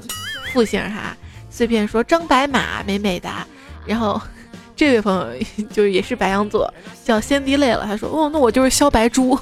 [0.52, 1.16] 复姓哈。
[1.48, 3.30] 碎片说张白马美美的。
[3.86, 4.20] 然后
[4.76, 5.26] 这位朋友
[5.72, 6.70] 就也是白羊座，
[7.02, 7.86] 叫先滴泪了。
[7.86, 9.38] 他说哦，那我就是肖白猪。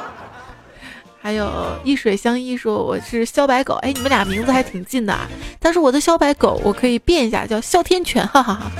[1.18, 1.50] 还有
[1.82, 3.76] 一水相依说我是肖白狗。
[3.76, 5.18] 哎，你们俩名字还挺近的。
[5.58, 8.70] 但是我的肖白狗我可以变一下叫哮天犬，哈哈哈。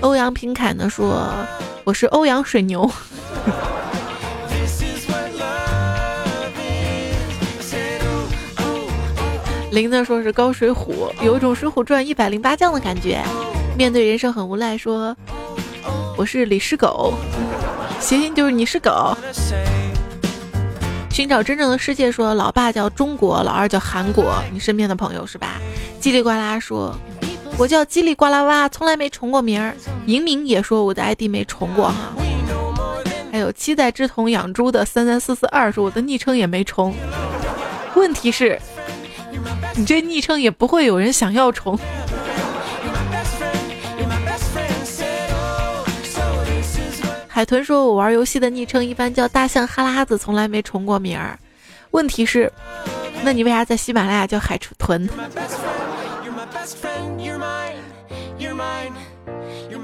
[0.00, 1.28] 欧阳平凯呢说
[1.82, 2.88] 我是欧阳水牛。
[9.76, 13.22] 林子说是高水虎，有一种《水浒传》一百零八将的感觉。
[13.76, 15.14] 面对人生很无奈，说
[16.16, 17.12] 我是李师狗，
[18.00, 19.14] 谐音就是你是狗。
[21.10, 25.60] 寻找真正的世界，说老爸叫中国，老二叫韩国，你身边的朋友是吧？
[26.00, 26.96] 叽里呱啦说，
[27.58, 29.76] 我叫叽里呱啦哇，从来没重过名儿。
[30.06, 32.14] 银明也说我的 ID 没重过哈。
[33.30, 36.94] 还有期待之童养猪的三三四四二说我的昵称也没重。
[37.94, 38.58] 问题是。
[39.74, 41.78] 你这昵称也不会有人想要重。
[47.28, 51.38] 海豚说：“我玩游戏的昵称一般叫大象哈拉子，从来没重过名儿。
[51.90, 52.50] 问题是，
[53.22, 55.06] 那你为啥在喜马拉雅叫海豚？”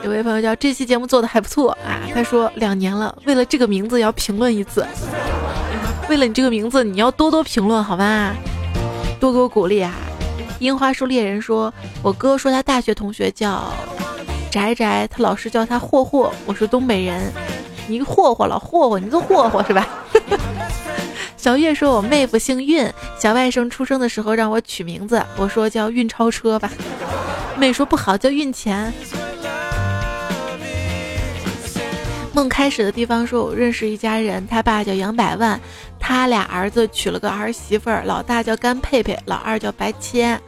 [0.02, 4.84] 有位朋友叫这期节目做的还不错啊，他说两年了，为了这个名字要评论一次，
[6.08, 8.34] 为了你这个名字你要多多评论好吧？
[9.22, 9.94] 多多鼓励啊！
[10.58, 13.72] 樱花树猎人说：“我哥说他大学同学叫
[14.50, 16.32] 宅宅，他老师叫他霍霍。
[16.44, 17.32] 我是东北人，
[17.86, 19.88] 你霍霍老霍霍，你都霍霍是吧？”
[21.38, 22.84] 小月说：“我妹夫姓运，
[23.16, 26.68] 小外甥出生的时候让我取名字，我说叫运钞车吧。
[27.56, 28.92] 妹说不好，叫运钱。”
[32.34, 35.60] 梦开始的地方说：“我认识一家人，他爸叫杨百万。”
[36.00, 40.40] 他俩儿子娶了个儿媳妇儿，老大叫甘佩佩，老二叫白谦。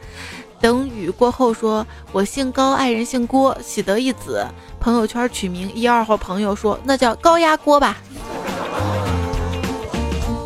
[0.59, 4.45] 等雨过后，说我姓高，爱人姓郭，喜得一子。
[4.79, 7.97] 朋友圈取名，一二号朋友说那叫高压锅吧。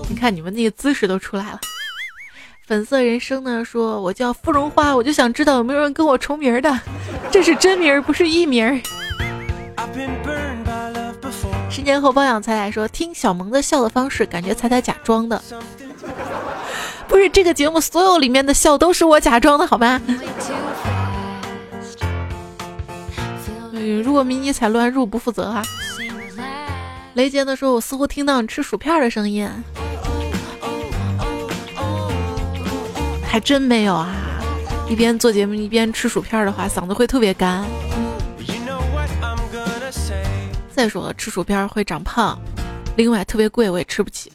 [0.10, 1.60] 你看你们那个姿势都出来了。
[2.68, 6.80] 粉色人生呢，说我叫芙蓉花，我就想知道有没有人跟我重名的，
[7.32, 8.82] 这是真名不是艺名。
[11.70, 15.42] 十年后包养才来说：“听小萌的笑的方式，感觉才才假装的，
[17.08, 20.02] 不是这个节目所有里面的笑都是我假装的，好吗？”
[24.04, 25.62] 如果迷你彩乱入，不负责哈。
[27.14, 29.50] 雷杰的说：“我似乎听到你吃薯片的声音，
[33.26, 34.14] 还真没有啊！
[34.90, 37.64] 一边做节目一边吃薯片的话，嗓子会特别干。”
[40.80, 42.40] 再说了，吃薯片会长胖，
[42.96, 44.32] 另外特别贵，我也吃不起。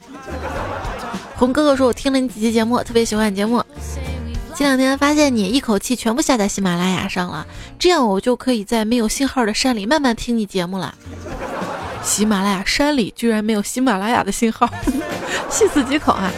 [1.36, 3.64] 红哥哥说：“我听了你几期节目，特别喜欢你节目。
[4.54, 7.46] 前两天发现你一口气全部下在喜马拉雅上了，
[7.78, 10.94] 这样我就可以在没有信号的山里慢慢听你节目了。
[12.02, 14.68] 喜马拉雅山里居然没有喜马拉雅的信号，
[15.48, 16.30] 细思极恐啊！”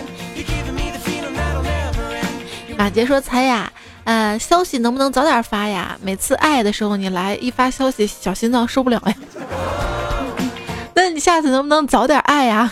[2.79, 3.73] 马杰说：“猜呀，
[4.07, 5.99] 呃，消息能不能早点发呀？
[6.01, 9.15] 每次爱的时候你来一发消息，小心脏受不了呀。
[10.95, 12.71] ”那你下次能不能早点爱呀？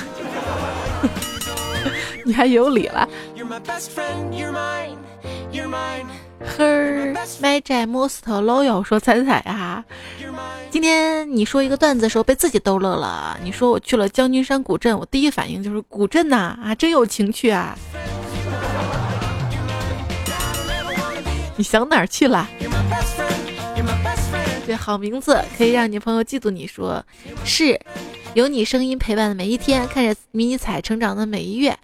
[2.24, 3.06] 你还有理了。
[6.56, 9.84] Her Magic Most Loyal 说彩彩啊，
[10.70, 13.36] 今天你说一个段子的时候被自己逗乐了。
[13.42, 17.76] 你说我去了将军山古镇，我第一反应就是古镇呐啊，真有情趣啊！
[21.56, 22.48] 你想哪儿去了？
[24.66, 26.50] 这好名字可以让你朋友嫉妒。
[26.50, 27.04] 你说
[27.44, 27.80] 是。
[28.34, 31.78] 有你声音陪伴的每一天，看着迷你彩成长的每一月，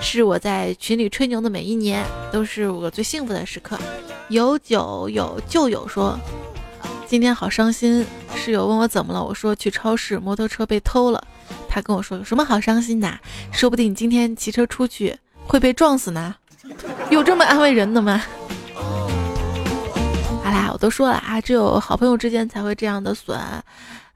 [0.00, 3.78] 是我在群里吹牛的每一年，都是我最幸福的时刻。
[4.26, 6.18] 有酒有旧友说，
[7.06, 8.04] 今天好伤心。
[8.34, 11.24] 室友问我怎么了，我说去超市，摩托车被偷了。
[11.68, 13.20] 他跟我说有什么好伤心的？
[13.52, 15.16] 说不定今天骑车出去
[15.46, 16.34] 会被撞死呢。
[17.10, 18.20] 有这么安慰人的吗？
[20.72, 23.38] 我都说了啊，只有好朋友之间才会这样的损。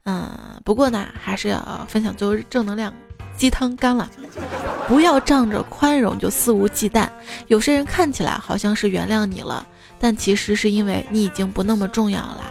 [0.03, 0.29] 嗯，
[0.63, 2.93] 不过呢，还是要分享最后正能量。
[3.35, 4.09] 鸡汤干了，
[4.87, 7.07] 不要仗着宽容就肆无忌惮。
[7.45, 9.63] 有些人看起来好像是原谅你了，
[9.99, 12.43] 但其实是因为你已经不那么重要了。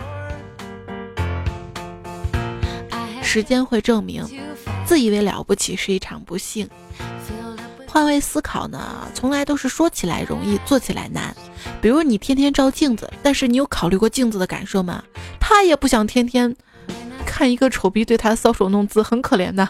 [3.20, 4.24] 时间会证明，
[4.84, 6.68] 自以为了不起是一场不幸。
[7.96, 11.34] 换位思考呢，从来都是说起来容易，做起来难。
[11.80, 15.02] 比如你天天照镜子，但是你有考虑过镜子的感受吗？
[15.40, 16.54] 他也不想天天。
[17.24, 19.66] 看一个丑逼对他搔首弄姿，很可怜的。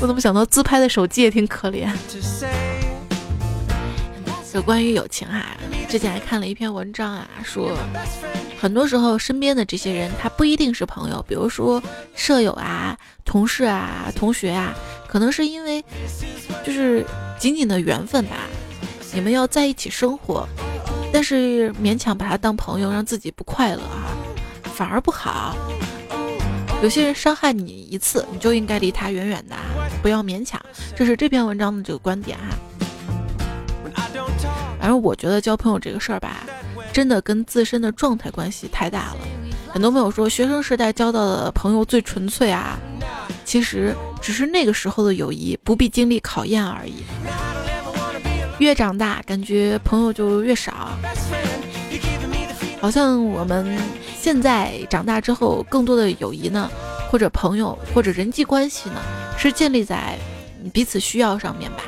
[0.00, 1.88] 我怎么想到自拍的手机也挺可怜？
[4.54, 5.56] 有关于友情啊，
[5.88, 7.78] 之前还看了一篇文章啊，说
[8.60, 11.80] 很多时候身边的这些人他不一定是朋友，比如说
[12.16, 14.74] 舍友啊、同事啊、同学啊，
[15.12, 15.84] 可能是因为
[16.64, 17.04] 就是
[17.38, 18.48] 仅仅的缘分吧，
[19.12, 20.48] 你们要在一起生活，
[21.12, 24.08] 但是勉强把他当朋友，让自己不快乐啊。
[24.72, 25.54] 反而不好。
[26.82, 29.56] 有些人伤害你一次，你就应该离他远远的，
[30.00, 30.58] 不要勉强。
[30.96, 32.56] 这是这篇文章的这个观点哈。
[34.80, 36.38] 反正我觉得交朋友这个事儿吧，
[36.90, 39.18] 真的跟自身的状态关系太大了。
[39.72, 42.78] 很多朋友说学生时代交到的朋友最纯粹啊，
[43.42, 47.02] 其实只是那个时候的友谊不必经历考验而已。
[48.58, 50.90] 越长大，感觉朋友就越少，
[52.80, 53.78] 好像我们。
[54.20, 56.70] 现在长大之后，更多的友谊呢，
[57.10, 58.96] 或者朋友，或者人际关系呢，
[59.36, 60.16] 是建立在
[60.72, 61.82] 彼此需要上面吧。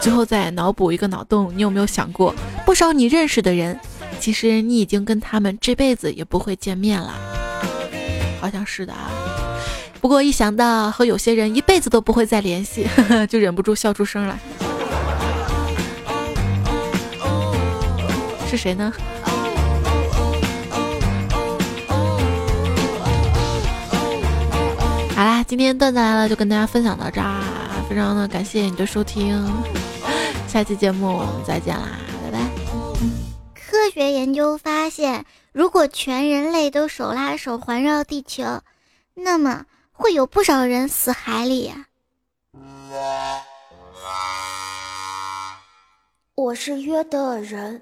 [0.00, 2.34] 最后再脑补一个脑洞，你有没有想过，
[2.64, 3.78] 不少你认识的人，
[4.20, 7.14] 其实你已经跟他们这辈子也不会见面了？
[8.40, 9.10] 好像是的啊。
[10.00, 14.38] 不过一想到和有些人一辈子都不会再联系，呵 呵就忍不住笑出声来。
[18.48, 18.92] 是谁呢？
[25.14, 27.40] 好啦，今天段子来了，就跟大家分享到这儿。
[27.88, 29.44] 非常的感谢你的收听，
[30.48, 31.88] 下期节目我们再见啦
[33.70, 38.62] 科学研究发现，如果全人类都手拉手环绕地球，
[39.14, 41.86] 那么会有不少人死海里呀。
[46.34, 47.80] 我是约德尔人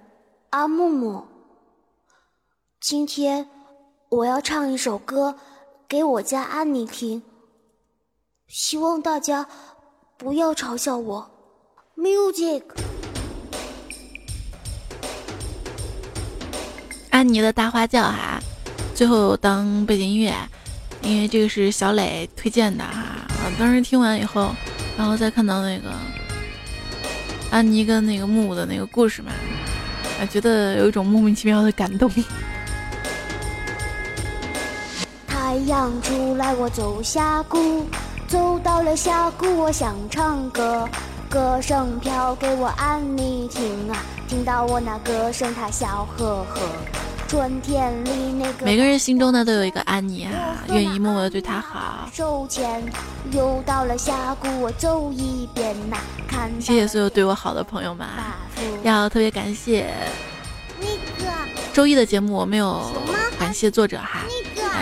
[0.50, 1.26] 阿木木，
[2.78, 3.48] 今天
[4.10, 5.38] 我要唱一首歌
[5.88, 7.22] 给我家安妮听。
[8.46, 9.48] 希望大家
[10.18, 11.30] 不要嘲笑我。
[11.96, 12.62] Music，
[17.10, 18.38] 安妮的大花轿哈，
[18.94, 20.34] 最后当背景音乐，
[21.02, 23.04] 因为这个是小磊推荐的哈。
[23.28, 24.54] 我当时听完以后，
[24.96, 25.90] 然后再看到那个
[27.50, 29.32] 安妮跟那个木木的那个故事嘛，
[30.20, 32.10] 啊，觉得有一种莫名其妙的感动。
[35.26, 37.86] 太阳出来，我走峡谷。
[38.26, 40.86] 走到了峡谷，我想唱歌，
[41.30, 43.96] 歌声飘给我安妮听啊，
[44.28, 46.60] 听到我那歌声，他笑呵呵。
[47.26, 52.08] 春天里那个每个人心中呢都有一个安妮啊，愿意默默的对她好。
[52.12, 52.82] 手牵，
[53.32, 56.50] 又到了峡谷，我走一遍呐，看。
[56.60, 58.06] 谢谢所有对我好的朋友们，
[58.82, 59.94] 要特别感谢。
[60.78, 61.30] 那个
[61.72, 62.82] 周一的节目我没有
[63.38, 64.20] 感谢作者哈，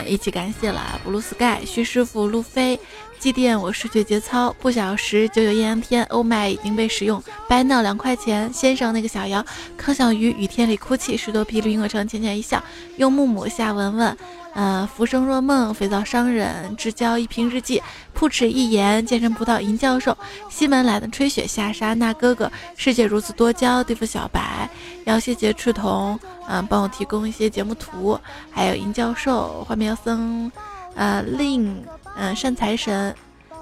[0.04, 2.78] 一起感谢了 blue sky 徐师傅路飞。
[3.18, 9.44] 祭奠我失去节操，不小时九九艳阳天，欧麦已经被使用，白闹两块钱，先生那个小姚，
[9.74, 12.62] 康小鱼雨天里哭泣，十多匹绿萤火虫浅浅一笑，
[12.98, 14.16] 用木木夏文文，
[14.56, 17.80] 呃浮生若梦，肥皂商人，至交一瓶日记，
[18.14, 20.16] 扑哧一言，健身葡萄银教授，
[20.50, 24.68] 西门来的吹雪下沙那哥哥，世界如此多娇，地府小白，
[25.04, 28.18] 要谢谢赤瞳，嗯帮我提供一些节目图，
[28.50, 30.50] 还有银教授，花苗僧，
[30.94, 31.84] 呃令。
[32.18, 33.14] 嗯，善财神，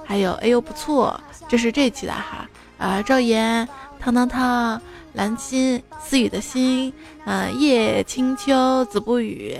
[0.04, 2.48] 还有哎呦不错，这是这期的哈。
[2.78, 3.68] 啊，赵岩，
[3.98, 4.80] 汤汤汤，
[5.14, 6.92] 蓝心、思雨的心，
[7.24, 9.58] 呃，叶清秋、子不语，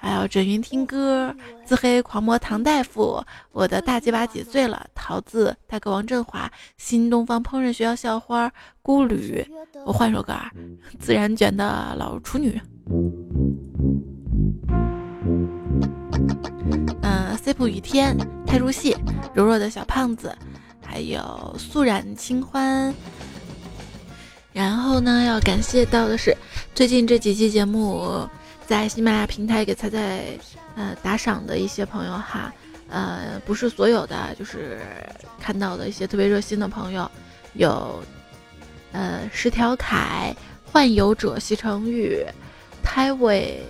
[0.00, 1.34] 还有枕云听歌、
[1.64, 3.20] 自黑狂魔唐大夫，
[3.50, 4.86] 我的大鸡巴几岁了？
[4.94, 9.44] 桃子、大哥王振华、新东方烹饪学校校花、孤旅，
[9.84, 10.50] 我换首歌啊，
[11.00, 12.60] 自然卷的老处女。
[17.02, 18.96] 嗯，C 普雨天太入戏，
[19.34, 20.32] 柔弱的小胖子，
[20.80, 22.94] 还有素染清欢。
[24.52, 26.36] 然后呢，要感谢到的是
[26.74, 28.28] 最近这几期节目
[28.68, 30.22] 在喜马拉雅平台给彩彩
[30.76, 32.52] 呃打赏的一些朋友哈，
[32.90, 34.78] 呃，不是所有的，就是
[35.40, 37.10] 看到的一些特别热心的朋友，
[37.54, 38.02] 有
[38.92, 40.36] 呃十条凯、
[40.70, 42.22] 幻游者、西城玉、
[42.82, 43.64] 胎尾。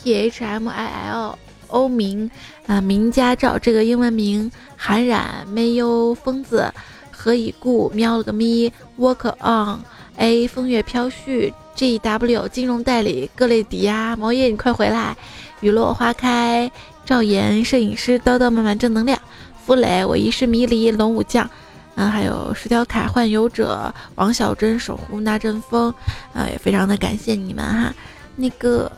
[0.00, 1.36] T H M I L
[1.66, 2.30] 欧明
[2.68, 6.72] 啊，名家照这个英文名，韩冉没有疯子，
[7.10, 9.80] 何以故喵了个咪，Walk on
[10.16, 15.16] A 风月飘絮，G W 金融代理，各类抵押，毛爷你快回来，
[15.60, 16.68] 雨落花开，
[17.06, 19.16] 赵岩摄影师，叨叨满满正能量，
[19.64, 21.48] 傅磊我一世迷离，龙武将，
[21.94, 25.94] 嗯，还有十条卡幻游者，王小珍守护那阵风，
[26.34, 27.94] 啊，也非常的感谢你们哈，
[28.34, 28.90] 那个。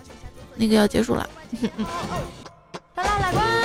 [0.57, 1.27] 那个要结束了。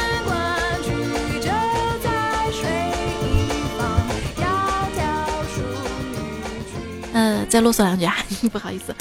[7.15, 8.13] 呃，再啰嗦两句啊，
[8.51, 8.93] 不好意思。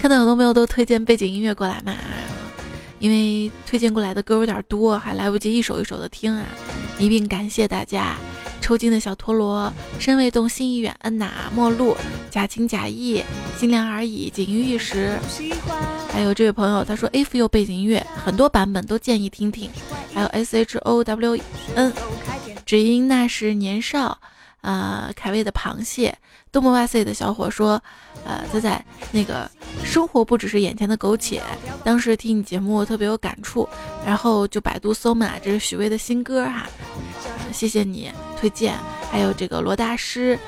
[0.00, 1.94] 看到很多朋友都推荐背景音乐过来嘛，
[2.98, 6.46] 因为推荐过来的歌有点多，还来不及一首一首的听啊，
[6.98, 8.16] 一并感谢大家。
[8.62, 11.94] 抽筋的小陀螺，身未动心已远，恩哪陌路，
[12.30, 13.22] 假情假意，
[13.58, 15.18] 心凉而已，锦衣玉食。
[16.10, 19.68] 还有这位朋友，他说 F U 背景音乐很多版本都建议听听。
[20.14, 21.38] 还有 S H O W
[21.74, 21.92] N，
[22.64, 24.18] 只因那时年少。
[24.60, 26.16] 啊，凯威的螃蟹，
[26.50, 27.82] 多么哇塞的小伙说，
[28.24, 29.50] 呃，仔仔，那个
[29.84, 31.42] 生活不只是眼前的苟且。
[31.82, 33.68] 当时听你节目特别有感触，
[34.04, 36.66] 然后就百度搜嘛，这是许巍的新歌哈。
[37.52, 38.74] 谢谢你推荐，
[39.10, 40.38] 还有这个罗大师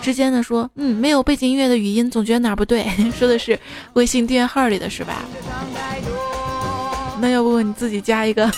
[0.00, 2.84] 之间的说，嗯，没有背景音乐的语音，总觉得哪儿不对。
[3.18, 3.58] 说的是
[3.94, 5.24] 微信订阅号里的是吧？
[7.20, 8.50] 那要不你自己加一个？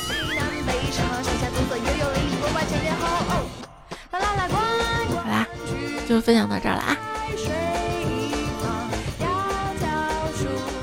[6.12, 6.98] 就分享到这儿了啊！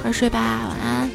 [0.02, 1.08] 快睡吧，晚安。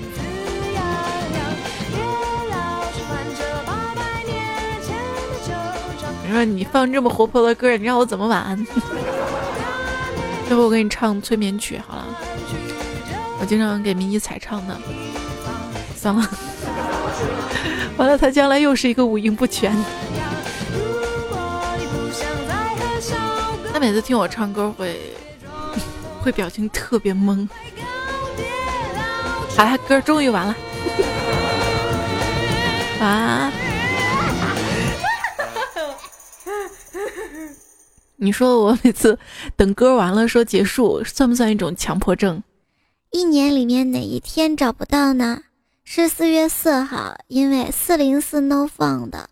[6.22, 8.64] 你说你放这么活泼的歌，你让我怎么晚安？
[10.48, 12.06] 要不我给你唱催眠曲好了。
[13.40, 14.76] 我经常给迷一彩唱的。
[15.96, 16.30] 算了，
[17.96, 19.76] 完了，他将来又是一个五音不全。
[23.74, 25.00] 他每次听我唱歌会
[26.22, 27.48] 会表情特别懵。
[29.56, 30.54] 好了，歌终于完了。
[33.00, 33.52] 啊。
[38.14, 39.18] 你说我每次
[39.56, 42.44] 等歌完了说结束，算不算一种强迫症？
[43.10, 45.40] 一年里面哪一天找不到呢？
[45.82, 49.28] 是四月四号，因为四零四 no 放的。